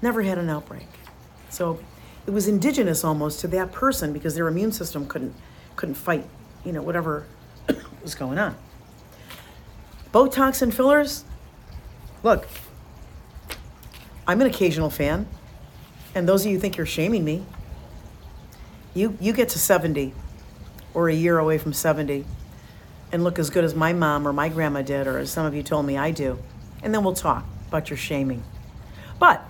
never 0.00 0.22
had 0.22 0.38
an 0.38 0.48
outbreak. 0.48 0.86
So 1.50 1.80
it 2.26 2.30
was 2.30 2.46
indigenous 2.46 3.04
almost 3.04 3.40
to 3.40 3.48
that 3.48 3.72
person 3.72 4.12
because 4.12 4.34
their 4.34 4.48
immune 4.48 4.72
system 4.72 5.06
couldn't 5.06 5.34
couldn't 5.76 5.94
fight, 5.94 6.26
you 6.64 6.72
know, 6.72 6.82
whatever 6.82 7.26
was 8.02 8.14
going 8.14 8.38
on. 8.38 8.56
Botox 10.12 10.62
and 10.62 10.74
fillers. 10.74 11.24
Look, 12.22 12.46
I'm 14.26 14.40
an 14.40 14.46
occasional 14.46 14.90
fan, 14.90 15.26
and 16.14 16.28
those 16.28 16.44
of 16.44 16.52
you 16.52 16.58
think 16.58 16.76
you're 16.76 16.86
shaming 16.86 17.24
me, 17.24 17.46
you 18.94 19.16
you 19.20 19.32
get 19.32 19.50
to 19.50 19.58
70 19.58 20.12
or 20.94 21.08
a 21.08 21.14
year 21.14 21.38
away 21.38 21.58
from 21.58 21.72
70 21.72 22.24
and 23.12 23.24
look 23.24 23.38
as 23.38 23.50
good 23.50 23.64
as 23.64 23.74
my 23.74 23.92
mom 23.92 24.26
or 24.26 24.32
my 24.32 24.48
grandma 24.48 24.82
did 24.82 25.06
or 25.06 25.18
as 25.18 25.30
some 25.30 25.46
of 25.46 25.54
you 25.54 25.62
told 25.62 25.86
me 25.86 25.96
I 25.96 26.10
do. 26.10 26.38
And 26.82 26.92
then 26.92 27.04
we'll 27.04 27.14
talk 27.14 27.44
about 27.68 27.90
your 27.90 27.96
shaming. 27.96 28.42
But 29.18 29.42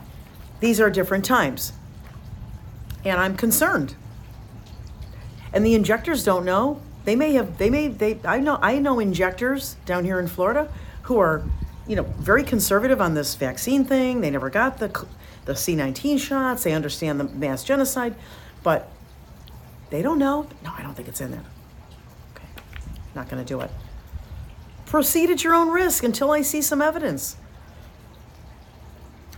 these 0.60 0.80
are 0.80 0.90
different 0.90 1.24
times. 1.24 1.72
And 3.04 3.18
I'm 3.18 3.36
concerned. 3.36 3.94
And 5.52 5.64
the 5.64 5.74
injectors 5.74 6.24
don't 6.24 6.44
know. 6.44 6.80
They 7.04 7.16
may 7.16 7.32
have 7.32 7.56
they 7.58 7.70
may 7.70 7.88
they 7.88 8.18
I 8.24 8.40
know 8.40 8.58
I 8.60 8.78
know 8.78 9.00
injectors 9.00 9.76
down 9.86 10.04
here 10.04 10.20
in 10.20 10.28
Florida 10.28 10.70
who 11.02 11.18
are, 11.18 11.42
you 11.88 11.96
know, 11.96 12.04
very 12.04 12.44
conservative 12.44 13.00
on 13.00 13.14
this 13.14 13.34
vaccine 13.34 13.84
thing. 13.84 14.20
They 14.20 14.30
never 14.30 14.50
got 14.50 14.78
the 14.78 15.06
the 15.46 15.54
C19 15.54 16.20
shots. 16.20 16.62
They 16.62 16.72
understand 16.72 17.18
the 17.18 17.24
mass 17.24 17.64
genocide, 17.64 18.14
but 18.62 18.90
they 19.88 20.02
don't 20.02 20.18
know. 20.18 20.46
No, 20.62 20.72
I 20.76 20.82
don't 20.82 20.94
think 20.94 21.08
it's 21.08 21.22
in 21.22 21.30
there. 21.30 21.44
Okay. 22.36 22.44
Not 23.14 23.30
going 23.30 23.42
to 23.42 23.48
do 23.48 23.60
it. 23.60 23.70
Proceed 24.84 25.30
at 25.30 25.42
your 25.42 25.54
own 25.54 25.70
risk 25.70 26.04
until 26.04 26.30
I 26.30 26.42
see 26.42 26.60
some 26.60 26.82
evidence. 26.82 27.36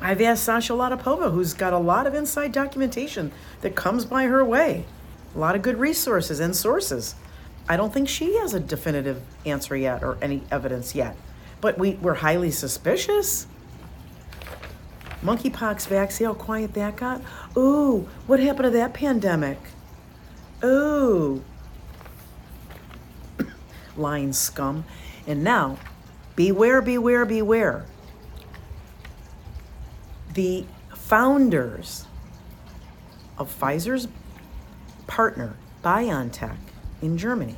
I've 0.01 0.21
asked 0.21 0.45
Sasha 0.45 0.73
Latypova, 0.73 1.33
who's 1.33 1.55
got 1.55 1.73
a 1.73 1.79
lot 1.79 2.07
of 2.07 2.15
inside 2.15 2.53
documentation 2.53 3.31
that 3.61 3.77
comes 3.77 4.05
by 4.05 4.25
her 4.25 4.45
way, 4.45 4.87
a 5.35 5.39
lot 5.39 5.55
of 5.55 5.63
good 5.63 5.77
resources 5.77 6.41
and 6.41 6.57
sources. 6.57 7.15
I 7.69 7.77
don't 7.77 7.93
think 7.93 8.09
she 8.09 8.37
has 8.39 8.55
a 8.55 8.61
definitive 8.61 9.23
answer 9.45 9.77
yet 9.77 10.03
or 10.03 10.19
any 10.23 10.43
evidence 10.51 10.95
yet, 10.95 11.17
but 11.61 11.79
we, 11.79 11.93
we're 11.95 12.15
highly 12.15 12.51
suspicious. 12.51 13.47
Monkeypox 15.23 15.87
vaccine, 15.87 16.27
how 16.29 16.35
quiet 16.35 16.75
that 16.75 16.97
got? 16.97 17.21
Ooh, 17.57 18.09
what 18.27 18.41
happened 18.41 18.65
to 18.65 18.71
that 18.71 18.95
pandemic? 18.95 19.59
Ooh. 20.65 21.45
Lying 23.97 24.33
scum. 24.33 24.85
And 25.27 25.45
now, 25.45 25.79
beware, 26.37 26.81
beware, 26.81 27.27
beware 27.27 27.85
the 30.35 30.65
founders 30.95 32.07
of 33.37 33.55
Pfizer's 33.59 34.09
partner, 35.07 35.57
BioNTech, 35.83 36.57
in 37.03 37.19
Germany. 37.19 37.57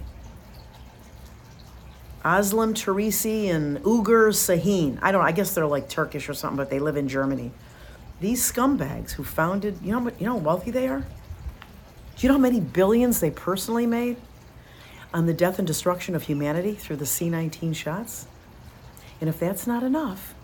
Özlem 2.24 2.74
Türeci 2.74 3.52
and 3.52 3.78
Ugur 3.78 4.32
Sahin. 4.32 4.98
I 5.02 5.10
don't 5.10 5.22
I 5.22 5.32
guess 5.32 5.54
they're 5.54 5.66
like 5.66 5.88
Turkish 5.88 6.28
or 6.28 6.34
something, 6.34 6.56
but 6.56 6.70
they 6.70 6.78
live 6.78 6.96
in 6.96 7.08
Germany. 7.08 7.50
These 8.20 8.52
scumbags 8.52 9.10
who 9.10 9.24
founded, 9.24 9.78
you 9.82 9.92
know, 9.92 10.10
you 10.20 10.26
know 10.26 10.32
how 10.34 10.38
wealthy 10.38 10.70
they 10.70 10.86
are? 10.86 11.00
Do 11.00 11.06
you 12.26 12.28
know 12.28 12.34
how 12.34 12.40
many 12.40 12.60
billions 12.60 13.18
they 13.18 13.30
personally 13.30 13.86
made 13.86 14.16
on 15.12 15.26
the 15.26 15.34
death 15.34 15.58
and 15.58 15.66
destruction 15.66 16.14
of 16.14 16.22
humanity 16.22 16.74
through 16.74 16.96
the 16.96 17.04
C19 17.04 17.74
shots? 17.74 18.26
And 19.20 19.28
if 19.28 19.40
that's 19.40 19.66
not 19.66 19.82
enough, 19.82 20.34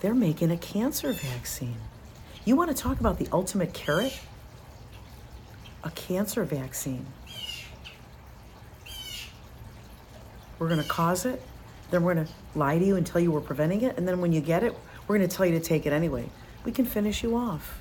they're 0.00 0.14
making 0.14 0.50
a 0.50 0.56
cancer 0.56 1.12
vaccine. 1.12 1.76
You 2.44 2.56
want 2.56 2.74
to 2.74 2.82
talk 2.82 2.98
about 2.98 3.18
the 3.18 3.28
ultimate 3.32 3.74
carrot? 3.74 4.18
A 5.84 5.90
cancer 5.90 6.42
vaccine. 6.44 7.06
We're 10.58 10.68
going 10.68 10.82
to 10.82 10.88
cause 10.88 11.24
it, 11.24 11.42
then 11.90 12.02
we're 12.02 12.14
going 12.14 12.26
to 12.26 12.32
lie 12.54 12.78
to 12.78 12.84
you 12.84 12.96
and 12.96 13.06
tell 13.06 13.20
you 13.20 13.30
we're 13.30 13.40
preventing 13.40 13.82
it, 13.82 13.96
and 13.96 14.06
then 14.06 14.20
when 14.20 14.32
you 14.32 14.40
get 14.40 14.62
it, 14.62 14.74
we're 15.06 15.16
going 15.16 15.28
to 15.28 15.36
tell 15.36 15.46
you 15.46 15.58
to 15.58 15.64
take 15.64 15.86
it 15.86 15.92
anyway. 15.92 16.28
We 16.64 16.72
can 16.72 16.84
finish 16.84 17.22
you 17.22 17.36
off. 17.36 17.80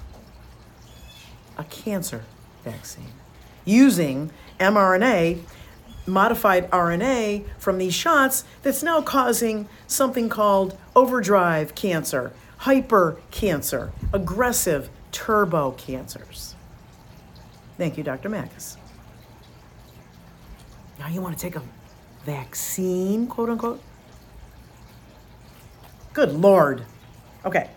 A 1.57 1.63
cancer 1.65 2.23
vaccine 2.63 3.13
using 3.65 4.31
mRNA 4.59 5.39
modified 6.07 6.69
RNA 6.71 7.43
from 7.57 7.77
these 7.77 7.93
shots 7.93 8.45
that's 8.63 8.81
now 8.81 9.01
causing 9.01 9.67
something 9.87 10.29
called 10.29 10.77
overdrive 10.95 11.75
cancer, 11.75 12.31
hyper 12.57 13.17
cancer, 13.29 13.91
aggressive 14.13 14.89
turbo 15.11 15.71
cancers. 15.71 16.55
Thank 17.77 17.97
you, 17.97 18.03
Dr. 18.03 18.29
Makis. 18.29 18.77
Now 20.97 21.09
you 21.09 21.21
want 21.21 21.37
to 21.37 21.41
take 21.41 21.55
a 21.55 21.61
vaccine, 22.27 23.25
quote 23.25 23.49
unquote? 23.49 23.81
Good 26.13 26.33
Lord. 26.33 26.85
Okay. 27.43 27.67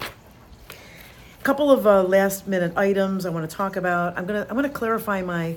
A 0.68 1.42
couple 1.42 1.70
of 1.70 1.86
uh, 1.86 2.02
last 2.02 2.46
minute 2.46 2.76
items 2.76 3.24
I 3.24 3.30
want 3.30 3.48
to 3.48 3.56
talk 3.56 3.76
about. 3.76 4.18
I'm 4.18 4.26
gonna 4.26 4.46
I'm 4.50 4.56
gonna 4.56 4.68
clarify 4.68 5.22
my 5.22 5.56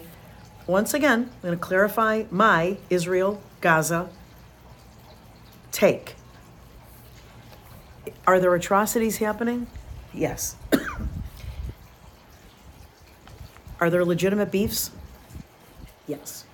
once 0.65 0.93
again, 0.93 1.29
I'm 1.29 1.41
going 1.41 1.57
to 1.57 1.63
clarify 1.63 2.23
my 2.31 2.77
Israel 2.89 3.41
Gaza 3.59 4.09
take. 5.71 6.15
Are 8.25 8.39
there 8.39 8.55
atrocities 8.55 9.17
happening? 9.17 9.67
Yes. 10.13 10.55
Are 13.81 13.89
there 13.89 14.05
legitimate 14.05 14.51
beefs? 14.51 14.91
Yes. 16.07 16.45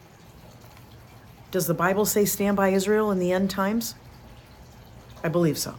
Does 1.52 1.66
the 1.68 1.74
Bible 1.74 2.06
say 2.06 2.26
stand 2.26 2.56
by 2.56 2.70
Israel 2.70 3.12
in 3.12 3.20
the 3.20 3.32
end 3.32 3.50
times? 3.50 3.96
I 5.24 5.30
believe 5.30 5.58
so. 5.58 5.76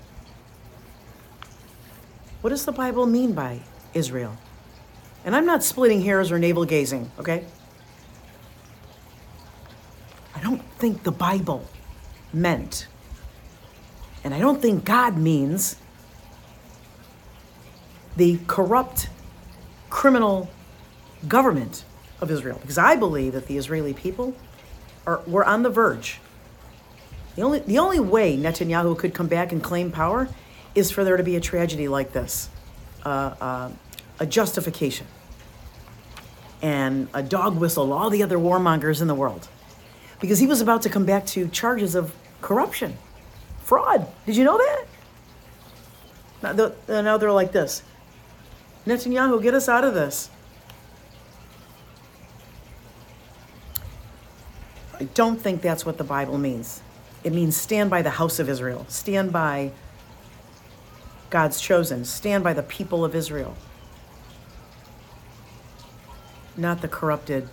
What 2.40 2.50
does 2.50 2.64
the 2.64 2.72
Bible 2.72 3.06
mean 3.06 3.32
by 3.32 3.60
Israel? 3.94 4.36
And 5.24 5.36
I'm 5.36 5.46
not 5.46 5.62
splitting 5.62 6.02
hairs 6.02 6.32
or 6.32 6.38
navel 6.38 6.64
gazing, 6.64 7.10
okay? 7.18 7.44
I 10.34 10.40
don't 10.40 10.62
think 10.78 11.02
the 11.02 11.12
Bible 11.12 11.68
meant, 12.32 12.86
and 14.24 14.32
I 14.32 14.38
don't 14.38 14.62
think 14.62 14.84
God 14.84 15.18
means, 15.18 15.76
the 18.16 18.38
corrupt 18.46 19.08
criminal 19.90 20.50
government 21.28 21.84
of 22.20 22.30
Israel. 22.30 22.58
Because 22.60 22.78
I 22.78 22.96
believe 22.96 23.34
that 23.34 23.46
the 23.46 23.58
Israeli 23.58 23.92
people 23.92 24.34
are, 25.10 25.22
were 25.26 25.44
on 25.44 25.62
the 25.62 25.70
verge. 25.70 26.20
The 27.36 27.42
only, 27.42 27.60
the 27.60 27.78
only 27.78 28.00
way 28.00 28.36
Netanyahu 28.36 28.96
could 28.98 29.14
come 29.14 29.26
back 29.26 29.52
and 29.52 29.62
claim 29.62 29.90
power 29.90 30.28
is 30.74 30.90
for 30.90 31.04
there 31.04 31.16
to 31.16 31.22
be 31.22 31.36
a 31.36 31.40
tragedy 31.40 31.88
like 31.88 32.12
this 32.12 32.48
uh, 33.04 33.34
uh, 33.40 33.70
a 34.18 34.26
justification 34.26 35.06
and 36.62 37.08
a 37.14 37.22
dog 37.22 37.56
whistle 37.56 37.86
to 37.86 37.92
all 37.92 38.10
the 38.10 38.22
other 38.22 38.36
warmongers 38.36 39.00
in 39.00 39.08
the 39.08 39.14
world 39.14 39.48
because 40.20 40.38
he 40.38 40.46
was 40.46 40.60
about 40.60 40.82
to 40.82 40.90
come 40.90 41.06
back 41.06 41.24
to 41.24 41.48
charges 41.48 41.94
of 41.94 42.14
corruption, 42.42 42.96
fraud. 43.62 44.06
Did 44.26 44.36
you 44.36 44.44
know 44.44 44.58
that? 44.58 44.84
Now, 46.42 46.72
now 46.88 47.16
they're 47.16 47.32
like 47.32 47.52
this 47.52 47.82
Netanyahu, 48.86 49.42
get 49.42 49.54
us 49.54 49.68
out 49.68 49.84
of 49.84 49.94
this. 49.94 50.30
I 55.00 55.04
don't 55.14 55.40
think 55.40 55.62
that's 55.62 55.86
what 55.86 55.96
the 55.96 56.04
Bible 56.04 56.36
means. 56.36 56.82
It 57.24 57.32
means 57.32 57.56
stand 57.56 57.88
by 57.88 58.02
the 58.02 58.10
house 58.10 58.38
of 58.38 58.48
Israel, 58.50 58.84
stand 58.88 59.32
by 59.32 59.72
God's 61.30 61.60
chosen, 61.60 62.04
stand 62.04 62.44
by 62.44 62.52
the 62.52 62.62
people 62.62 63.04
of 63.04 63.14
Israel, 63.14 63.56
not 66.56 66.82
the 66.82 66.88
corrupted 66.88 67.48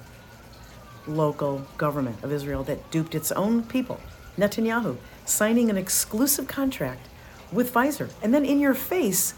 local 1.08 1.66
government 1.78 2.22
of 2.22 2.34
Israel 2.34 2.64
that 2.64 2.92
duped 2.92 3.16
its 3.16 3.32
own 3.32 3.64
people, 3.64 4.02
Netanyahu, 4.38 4.98
signing 5.26 5.70
an 5.70 5.78
exclusive 5.78 6.48
contract 6.48 7.08
with 7.52 7.74
Pfizer. 7.74 8.10
And 8.22 8.34
then 8.34 8.44
in 8.44 8.60
your 8.60 8.74
face, 8.74 9.34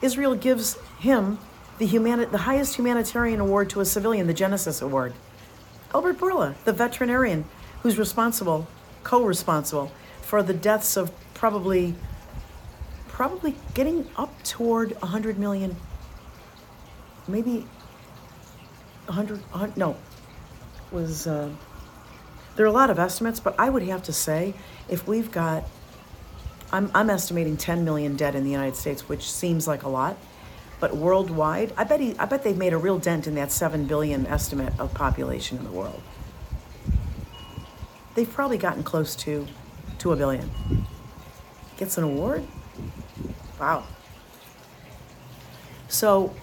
Israel 0.00 0.34
gives 0.34 0.76
him 0.98 1.38
the, 1.78 1.86
humani- 1.86 2.26
the 2.26 2.38
highest 2.38 2.76
humanitarian 2.76 3.40
award 3.40 3.68
to 3.70 3.80
a 3.80 3.84
civilian, 3.84 4.26
the 4.26 4.34
Genesis 4.34 4.80
Award. 4.80 5.12
Albert 5.94 6.18
Bourla, 6.18 6.54
the 6.64 6.72
veterinarian 6.72 7.44
who's 7.82 7.98
responsible, 7.98 8.66
co-responsible 9.04 9.92
for 10.20 10.42
the 10.42 10.54
deaths 10.54 10.96
of 10.96 11.12
probably 11.34 11.94
probably 13.08 13.54
getting 13.74 14.08
up 14.16 14.42
toward 14.42 14.92
100 15.02 15.38
million 15.38 15.76
maybe 17.28 17.66
100, 19.06 19.38
100 19.38 19.76
no 19.76 19.96
was 20.90 21.26
uh, 21.26 21.50
there 22.56 22.64
are 22.64 22.68
a 22.68 22.72
lot 22.72 22.90
of 22.90 22.98
estimates, 22.98 23.40
but 23.40 23.54
I 23.58 23.70
would 23.70 23.82
have 23.84 24.02
to 24.04 24.12
say 24.12 24.54
if 24.88 25.06
we've 25.08 25.30
got, 25.30 25.64
I'm, 26.70 26.90
I'm 26.94 27.08
estimating 27.08 27.56
10 27.56 27.84
million 27.84 28.16
dead 28.16 28.34
in 28.34 28.44
the 28.44 28.50
United 28.50 28.76
States, 28.76 29.08
which 29.08 29.30
seems 29.30 29.66
like 29.66 29.84
a 29.84 29.88
lot. 29.88 30.16
But 30.82 30.96
worldwide, 30.96 31.72
I 31.76 31.84
bet 31.84 32.00
he, 32.00 32.18
I 32.18 32.24
bet 32.24 32.42
they've 32.42 32.56
made 32.56 32.72
a 32.72 32.76
real 32.76 32.98
dent 32.98 33.28
in 33.28 33.36
that 33.36 33.52
seven 33.52 33.86
billion 33.86 34.26
estimate 34.26 34.72
of 34.80 34.92
population 34.92 35.56
in 35.56 35.62
the 35.62 35.70
world. 35.70 36.02
They've 38.16 38.28
probably 38.28 38.58
gotten 38.58 38.82
close 38.82 39.14
to 39.14 39.46
to 40.00 40.12
a 40.12 40.16
billion. 40.16 40.50
Gets 41.76 41.98
an 41.98 42.04
award? 42.04 42.44
Wow. 43.60 43.84
So 45.86 46.34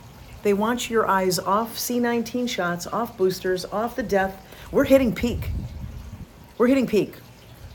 they 0.43 0.53
want 0.53 0.89
your 0.89 1.05
eyes 1.05 1.37
off 1.37 1.75
C19 1.75 2.47
shots, 2.47 2.87
off 2.87 3.17
boosters, 3.17 3.65
off 3.65 3.97
the 3.97 4.03
death. 4.03 4.41
We're 4.71 4.85
hitting 4.85 5.13
peak. 5.13 5.49
We're 6.57 6.67
hitting 6.67 6.87
peak. 6.87 7.15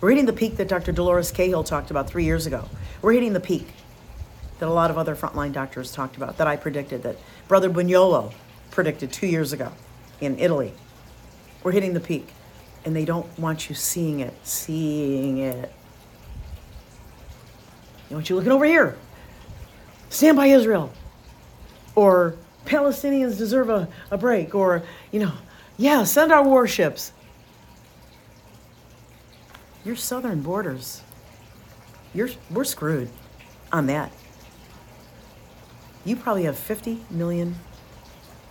We're 0.01 0.09
hitting 0.09 0.25
the 0.25 0.33
peak 0.33 0.57
that 0.57 0.69
Dr. 0.69 0.93
Dolores 0.93 1.31
Cahill 1.31 1.63
talked 1.63 1.91
about 1.91 2.09
three 2.09 2.25
years 2.25 2.47
ago. 2.47 2.67
We're 3.03 3.13
hitting 3.13 3.35
the 3.35 3.41
peak 3.41 3.67
that 4.65 4.71
a 4.71 4.73
lot 4.73 4.91
of 4.91 4.97
other 4.97 5.15
frontline 5.15 5.53
doctors 5.53 5.93
talked 5.93 6.17
about, 6.17 6.39
that 6.39 6.47
I 6.47 6.57
predicted, 6.57 7.03
that 7.03 7.19
Brother 7.49 7.69
Bugnolo 7.69 8.33
predicted 8.71 9.13
two 9.13 9.27
years 9.27 9.53
ago 9.53 9.71
in 10.23 10.39
Italy. 10.39 10.73
We're 11.63 11.73
hitting 11.73 11.93
the 11.93 12.01
peak. 12.01 12.29
And 12.87 12.97
they 12.97 13.05
don't 13.05 13.27
want 13.39 13.69
you 13.69 13.75
seeing 13.75 14.21
it, 14.21 14.33
seeing 14.43 15.37
it. 15.37 15.71
They 18.09 18.15
want 18.15 18.31
you 18.31 18.37
looking 18.37 18.53
over 18.53 18.65
here. 18.65 18.97
Stand 20.09 20.39
by 20.39 20.47
Israel. 20.47 20.91
Or 21.95 22.35
Palestinians 22.65 23.37
deserve 23.37 23.69
a, 23.69 23.87
a 24.11 24.17
break. 24.17 24.55
Or, 24.55 24.83
you 25.13 25.21
know, 25.21 25.33
yeah, 25.77 26.05
send 26.05 26.33
our 26.33 26.43
warships. 26.43 27.13
Your 29.85 29.97
southern 29.97 30.41
borders, 30.41 31.03
you're, 32.15 32.31
we're 32.51 32.65
screwed 32.65 33.11
on 33.71 33.89
that. 33.89 34.11
You 36.05 36.17
probably 36.17 36.45
have 36.45 36.59
50 36.59 37.01
million, 37.11 37.57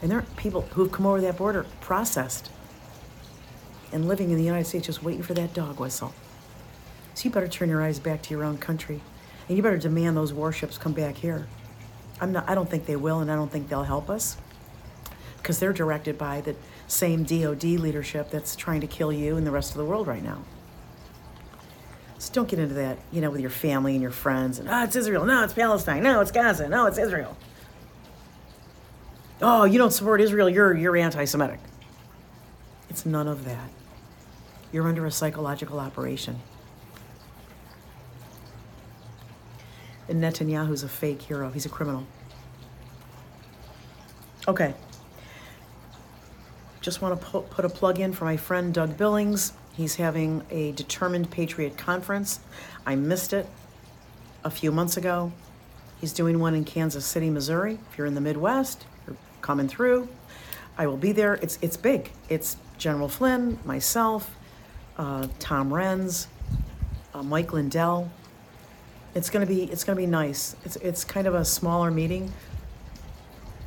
and 0.01 0.09
there 0.09 0.17
are 0.17 0.25
people 0.37 0.61
who've 0.73 0.91
come 0.91 1.05
over 1.05 1.21
that 1.21 1.37
border 1.37 1.65
processed 1.81 2.49
and 3.91 4.07
living 4.07 4.31
in 4.31 4.37
the 4.37 4.43
United 4.43 4.65
States 4.65 4.87
just 4.87 5.03
waiting 5.03 5.21
for 5.21 5.35
that 5.35 5.53
dog 5.53 5.79
whistle. 5.79 6.13
So 7.13 7.25
you 7.25 7.31
better 7.31 7.47
turn 7.47 7.69
your 7.69 7.83
eyes 7.83 7.99
back 7.99 8.23
to 8.23 8.33
your 8.33 8.43
own 8.43 8.57
country, 8.57 9.01
and 9.47 9.55
you 9.55 9.61
better 9.61 9.77
demand 9.77 10.17
those 10.17 10.33
warships 10.33 10.79
come 10.79 10.93
back 10.93 11.17
here. 11.17 11.47
I'm 12.19 12.31
not, 12.31 12.49
I 12.49 12.55
don't 12.55 12.69
think 12.69 12.87
they 12.87 12.95
will, 12.95 13.19
and 13.19 13.31
I 13.31 13.35
don't 13.35 13.51
think 13.51 13.69
they'll 13.69 13.83
help 13.83 14.09
us 14.09 14.37
because 15.37 15.59
they're 15.59 15.73
directed 15.73 16.17
by 16.17 16.41
the 16.41 16.55
same 16.87 17.23
DOD 17.23 17.63
leadership 17.63 18.31
that's 18.31 18.55
trying 18.55 18.81
to 18.81 18.87
kill 18.87 19.11
you 19.11 19.37
and 19.37 19.45
the 19.45 19.51
rest 19.51 19.71
of 19.71 19.77
the 19.77 19.85
world 19.85 20.07
right 20.07 20.23
now. 20.23 20.39
Don't 22.29 22.47
get 22.47 22.59
into 22.59 22.75
that, 22.75 22.97
you 23.11 23.21
know, 23.21 23.29
with 23.29 23.41
your 23.41 23.49
family 23.49 23.93
and 23.93 24.01
your 24.01 24.11
friends. 24.11 24.59
And, 24.59 24.69
oh, 24.69 24.83
it's 24.83 24.95
Israel. 24.95 25.25
No, 25.25 25.43
it's 25.43 25.53
Palestine. 25.53 26.03
No, 26.03 26.21
it's 26.21 26.31
Gaza. 26.31 26.67
No, 26.67 26.85
it's 26.85 26.97
Israel. 26.97 27.35
Oh, 29.41 29.65
you 29.65 29.77
don't 29.77 29.91
support 29.91 30.21
Israel. 30.21 30.49
You're, 30.49 30.75
you're 30.75 30.95
anti 30.95 31.25
Semitic. 31.25 31.59
It's 32.89 33.05
none 33.05 33.27
of 33.27 33.45
that. 33.45 33.69
You're 34.71 34.87
under 34.87 35.05
a 35.05 35.11
psychological 35.11 35.79
operation. 35.79 36.39
And 40.07 40.21
Netanyahu's 40.21 40.83
a 40.83 40.89
fake 40.89 41.21
hero. 41.21 41.49
He's 41.49 41.65
a 41.65 41.69
criminal. 41.69 42.05
Okay. 44.47 44.73
Just 46.81 47.01
want 47.01 47.19
to 47.19 47.41
put 47.41 47.63
a 47.63 47.69
plug 47.69 47.99
in 47.99 48.11
for 48.11 48.25
my 48.25 48.35
friend 48.35 48.73
Doug 48.73 48.97
Billings. 48.97 49.53
He's 49.73 49.95
having 49.95 50.43
a 50.51 50.71
Determined 50.73 51.31
Patriot 51.31 51.77
Conference. 51.77 52.39
I 52.85 52.95
missed 52.95 53.33
it 53.33 53.47
a 54.43 54.51
few 54.51 54.71
months 54.71 54.97
ago. 54.97 55.31
He's 55.99 56.13
doing 56.13 56.39
one 56.39 56.53
in 56.53 56.63
Kansas 56.63 57.05
City, 57.05 57.31
Missouri. 57.31 57.79
If 57.89 57.97
you're 57.97 58.05
in 58.05 58.13
the 58.13 58.21
Midwest, 58.21 58.85
you're 59.07 59.17
coming 59.41 59.67
through. 59.67 60.09
I 60.77 60.85
will 60.85 60.97
be 60.97 61.11
there. 61.11 61.35
It's 61.35 61.57
it's 61.61 61.75
big. 61.75 62.11
It's 62.29 62.57
General 62.77 63.07
Flynn, 63.07 63.57
myself, 63.65 64.35
uh, 64.97 65.27
Tom 65.39 65.71
Renz, 65.71 66.27
uh, 67.15 67.23
Mike 67.23 67.51
Lindell. 67.51 68.11
It's 69.15 69.31
gonna 69.31 69.45
be 69.47 69.63
it's 69.63 69.83
gonna 69.83 69.95
be 69.95 70.05
nice. 70.05 70.55
It's 70.65 70.75
it's 70.77 71.03
kind 71.03 71.25
of 71.25 71.33
a 71.33 71.45
smaller 71.45 71.89
meeting. 71.89 72.31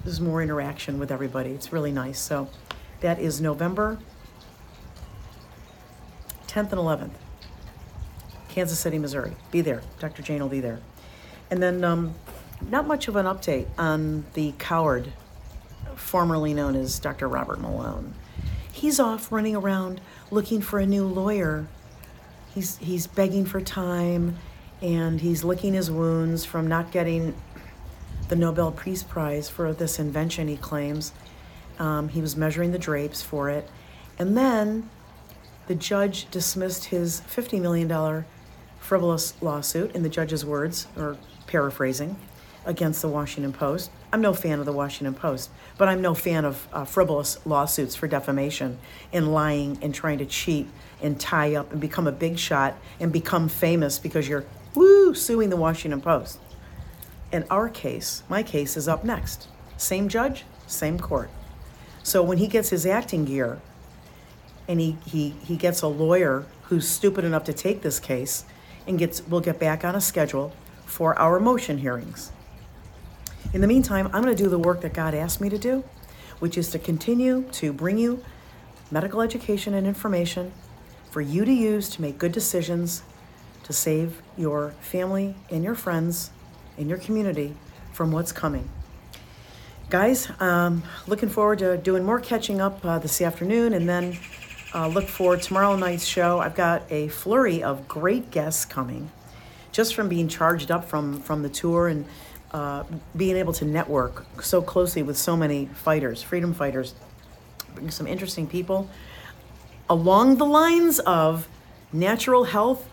There's 0.04 0.20
more 0.20 0.40
interaction 0.40 1.00
with 1.00 1.10
everybody. 1.10 1.50
It's 1.50 1.72
really 1.72 1.90
nice. 1.90 2.20
So 2.20 2.48
that 3.00 3.18
is 3.18 3.40
November 3.40 3.98
10th 6.56 6.72
and 6.72 6.80
11th. 6.80 7.10
Kansas 8.48 8.78
City, 8.78 8.98
Missouri. 8.98 9.36
Be 9.50 9.60
there. 9.60 9.82
Dr. 9.98 10.22
Jane 10.22 10.40
will 10.40 10.48
be 10.48 10.60
there. 10.60 10.80
And 11.50 11.62
then, 11.62 11.84
um, 11.84 12.14
not 12.70 12.86
much 12.86 13.08
of 13.08 13.16
an 13.16 13.26
update 13.26 13.66
on 13.76 14.24
the 14.32 14.54
coward, 14.58 15.12
formerly 15.96 16.54
known 16.54 16.74
as 16.74 16.98
Dr. 16.98 17.28
Robert 17.28 17.60
Malone. 17.60 18.14
He's 18.72 18.98
off 18.98 19.30
running 19.30 19.54
around 19.54 20.00
looking 20.30 20.62
for 20.62 20.78
a 20.78 20.86
new 20.86 21.04
lawyer. 21.04 21.66
He's, 22.54 22.78
he's 22.78 23.06
begging 23.06 23.44
for 23.44 23.60
time 23.60 24.38
and 24.80 25.20
he's 25.20 25.44
licking 25.44 25.74
his 25.74 25.90
wounds 25.90 26.46
from 26.46 26.66
not 26.66 26.90
getting 26.90 27.34
the 28.28 28.36
Nobel 28.36 28.72
Peace 28.72 29.02
Prize 29.02 29.50
for 29.50 29.74
this 29.74 29.98
invention 29.98 30.48
he 30.48 30.56
claims. 30.56 31.12
Um, 31.78 32.08
he 32.08 32.22
was 32.22 32.34
measuring 32.34 32.72
the 32.72 32.78
drapes 32.78 33.20
for 33.20 33.50
it. 33.50 33.68
And 34.18 34.38
then 34.38 34.88
the 35.66 35.74
judge 35.74 36.30
dismissed 36.30 36.86
his 36.86 37.20
$50 37.22 37.60
million 37.60 38.24
frivolous 38.78 39.34
lawsuit, 39.42 39.94
in 39.96 40.02
the 40.02 40.08
judge's 40.08 40.44
words, 40.44 40.86
or 40.96 41.16
paraphrasing, 41.46 42.16
against 42.64 43.02
the 43.02 43.08
Washington 43.08 43.52
Post. 43.52 43.90
I'm 44.12 44.20
no 44.20 44.32
fan 44.32 44.60
of 44.60 44.66
the 44.66 44.72
Washington 44.72 45.14
Post, 45.14 45.50
but 45.76 45.88
I'm 45.88 46.00
no 46.00 46.14
fan 46.14 46.44
of 46.44 46.68
uh, 46.72 46.84
frivolous 46.84 47.44
lawsuits 47.44 47.96
for 47.96 48.06
defamation 48.06 48.78
and 49.12 49.32
lying 49.32 49.78
and 49.82 49.94
trying 49.94 50.18
to 50.18 50.26
cheat 50.26 50.68
and 51.02 51.18
tie 51.18 51.54
up 51.54 51.72
and 51.72 51.80
become 51.80 52.06
a 52.06 52.12
big 52.12 52.38
shot 52.38 52.76
and 53.00 53.12
become 53.12 53.48
famous 53.48 53.98
because 53.98 54.28
you're 54.28 54.44
woo 54.74 55.14
suing 55.14 55.50
the 55.50 55.56
Washington 55.56 56.00
Post. 56.00 56.38
In 57.32 57.44
our 57.50 57.68
case, 57.68 58.22
my 58.28 58.42
case 58.42 58.76
is 58.76 58.86
up 58.86 59.04
next. 59.04 59.48
Same 59.76 60.08
judge, 60.08 60.44
same 60.66 60.98
court. 60.98 61.30
So 62.02 62.22
when 62.22 62.38
he 62.38 62.46
gets 62.46 62.70
his 62.70 62.86
acting 62.86 63.24
gear 63.24 63.60
and 64.68 64.80
he, 64.80 64.96
he, 65.06 65.30
he 65.44 65.56
gets 65.56 65.82
a 65.82 65.88
lawyer 65.88 66.46
who's 66.62 66.88
stupid 66.88 67.24
enough 67.24 67.44
to 67.44 67.52
take 67.52 67.82
this 67.82 68.00
case 68.00 68.44
and 68.86 68.98
gets 68.98 69.22
we'll 69.26 69.40
get 69.40 69.58
back 69.58 69.84
on 69.84 69.94
a 69.94 70.00
schedule 70.00 70.52
for 70.84 71.18
our 71.18 71.40
motion 71.40 71.78
hearings. 71.78 72.32
In 73.52 73.60
the 73.60 73.66
meantime, 73.66 74.06
I'm 74.12 74.22
going 74.22 74.36
to 74.36 74.42
do 74.42 74.48
the 74.48 74.58
work 74.58 74.80
that 74.82 74.92
God 74.92 75.14
asked 75.14 75.40
me 75.40 75.48
to 75.48 75.58
do, 75.58 75.84
which 76.38 76.58
is 76.58 76.70
to 76.70 76.78
continue 76.78 77.44
to 77.52 77.72
bring 77.72 77.98
you 77.98 78.24
medical 78.90 79.20
education 79.20 79.74
and 79.74 79.86
information 79.86 80.52
for 81.10 81.20
you 81.20 81.44
to 81.44 81.52
use 81.52 81.88
to 81.90 82.02
make 82.02 82.18
good 82.18 82.32
decisions 82.32 83.02
to 83.62 83.72
save 83.72 84.22
your 84.36 84.70
family 84.80 85.34
and 85.50 85.64
your 85.64 85.74
friends 85.74 86.30
and 86.78 86.88
your 86.88 86.98
community 86.98 87.56
from 87.92 88.12
what's 88.12 88.32
coming. 88.32 88.68
Guys, 89.88 90.28
um, 90.40 90.82
looking 91.06 91.28
forward 91.28 91.60
to 91.60 91.76
doing 91.76 92.04
more 92.04 92.20
catching 92.20 92.60
up 92.60 92.84
uh, 92.84 92.98
this 92.98 93.20
afternoon 93.20 93.72
and 93.72 93.88
then 93.88 94.18
uh, 94.76 94.86
look 94.86 95.08
for 95.08 95.38
tomorrow 95.38 95.74
night's 95.74 96.04
show. 96.04 96.38
I've 96.38 96.54
got 96.54 96.82
a 96.90 97.08
flurry 97.08 97.62
of 97.62 97.88
great 97.88 98.30
guests 98.30 98.66
coming, 98.66 99.10
just 99.72 99.94
from 99.94 100.10
being 100.10 100.28
charged 100.28 100.70
up 100.70 100.84
from 100.84 101.22
from 101.22 101.42
the 101.42 101.48
tour 101.48 101.88
and 101.88 102.04
uh, 102.52 102.84
being 103.16 103.36
able 103.36 103.54
to 103.54 103.64
network 103.64 104.26
so 104.42 104.60
closely 104.60 105.02
with 105.02 105.16
so 105.16 105.34
many 105.34 105.64
fighters, 105.66 106.22
freedom 106.22 106.52
fighters, 106.52 106.94
some 107.88 108.06
interesting 108.06 108.46
people 108.46 108.90
along 109.88 110.36
the 110.36 110.44
lines 110.44 110.98
of 111.00 111.48
natural 111.92 112.44
health 112.44 112.88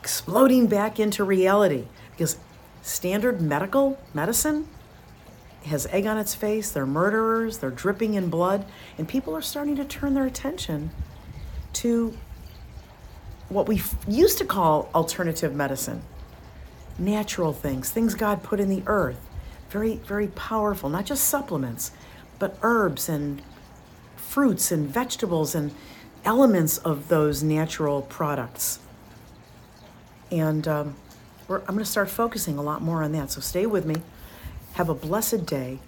exploding 0.00 0.66
back 0.66 0.98
into 0.98 1.22
reality 1.22 1.84
because 2.10 2.38
standard 2.82 3.40
medical 3.40 3.98
medicine 4.12 4.66
has 5.66 5.86
egg 5.86 6.06
on 6.06 6.16
its 6.16 6.34
face. 6.34 6.70
They're 6.70 6.86
murderers. 6.86 7.58
They're 7.58 7.70
dripping 7.70 8.14
in 8.14 8.30
blood. 8.30 8.64
And 8.96 9.06
people 9.06 9.36
are 9.36 9.42
starting 9.42 9.76
to 9.76 9.84
turn 9.84 10.14
their 10.14 10.24
attention 10.24 10.90
to 11.78 12.16
what 13.48 13.66
we 13.68 13.80
used 14.06 14.38
to 14.38 14.44
call 14.44 14.90
alternative 14.94 15.54
medicine 15.54 16.02
natural 16.98 17.52
things, 17.52 17.90
things 17.90 18.14
God 18.14 18.42
put 18.42 18.58
in 18.58 18.68
the 18.68 18.82
earth. 18.86 19.20
Very, 19.70 19.96
very 19.96 20.28
powerful, 20.28 20.88
not 20.88 21.06
just 21.06 21.24
supplements, 21.24 21.92
but 22.38 22.58
herbs 22.62 23.08
and 23.08 23.40
fruits 24.16 24.72
and 24.72 24.88
vegetables 24.88 25.54
and 25.54 25.72
elements 26.24 26.78
of 26.78 27.08
those 27.08 27.42
natural 27.42 28.02
products. 28.02 28.80
And 30.30 30.66
um, 30.66 30.96
I'm 31.48 31.64
going 31.64 31.78
to 31.78 31.84
start 31.84 32.10
focusing 32.10 32.58
a 32.58 32.62
lot 32.62 32.82
more 32.82 33.02
on 33.02 33.12
that. 33.12 33.30
So 33.30 33.40
stay 33.40 33.66
with 33.66 33.86
me. 33.86 33.96
Have 34.74 34.88
a 34.88 34.94
blessed 34.94 35.46
day. 35.46 35.78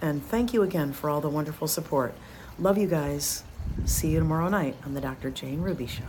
And 0.00 0.24
thank 0.24 0.52
you 0.52 0.62
again 0.62 0.92
for 0.92 1.10
all 1.10 1.20
the 1.20 1.28
wonderful 1.28 1.66
support. 1.66 2.14
Love 2.58 2.78
you 2.78 2.86
guys. 2.86 3.42
See 3.84 4.08
you 4.08 4.18
tomorrow 4.18 4.48
night 4.48 4.76
on 4.84 4.94
the 4.94 5.00
Dr. 5.00 5.30
Jane 5.30 5.60
Ruby 5.60 5.86
Show. 5.86 6.04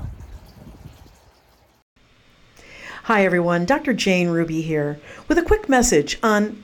Hi, 3.04 3.26
everyone. 3.26 3.66
Dr. 3.66 3.94
Jane 3.94 4.30
Ruby 4.30 4.62
here 4.62 5.00
with 5.28 5.38
a 5.38 5.44
quick 5.44 5.68
message 5.68 6.20
on 6.22 6.64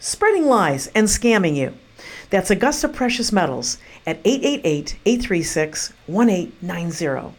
spreading 0.00 0.46
lies 0.46 0.86
and 0.88 1.06
scamming 1.06 1.56
you. 1.56 1.74
That's 2.30 2.50
Augusta 2.50 2.88
Precious 2.88 3.32
Metals 3.32 3.78
at 4.06 4.20
888 4.24 4.98
836 5.04 5.92
1890. 6.06 7.34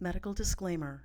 Medical 0.00 0.34
disclaimer 0.34 1.04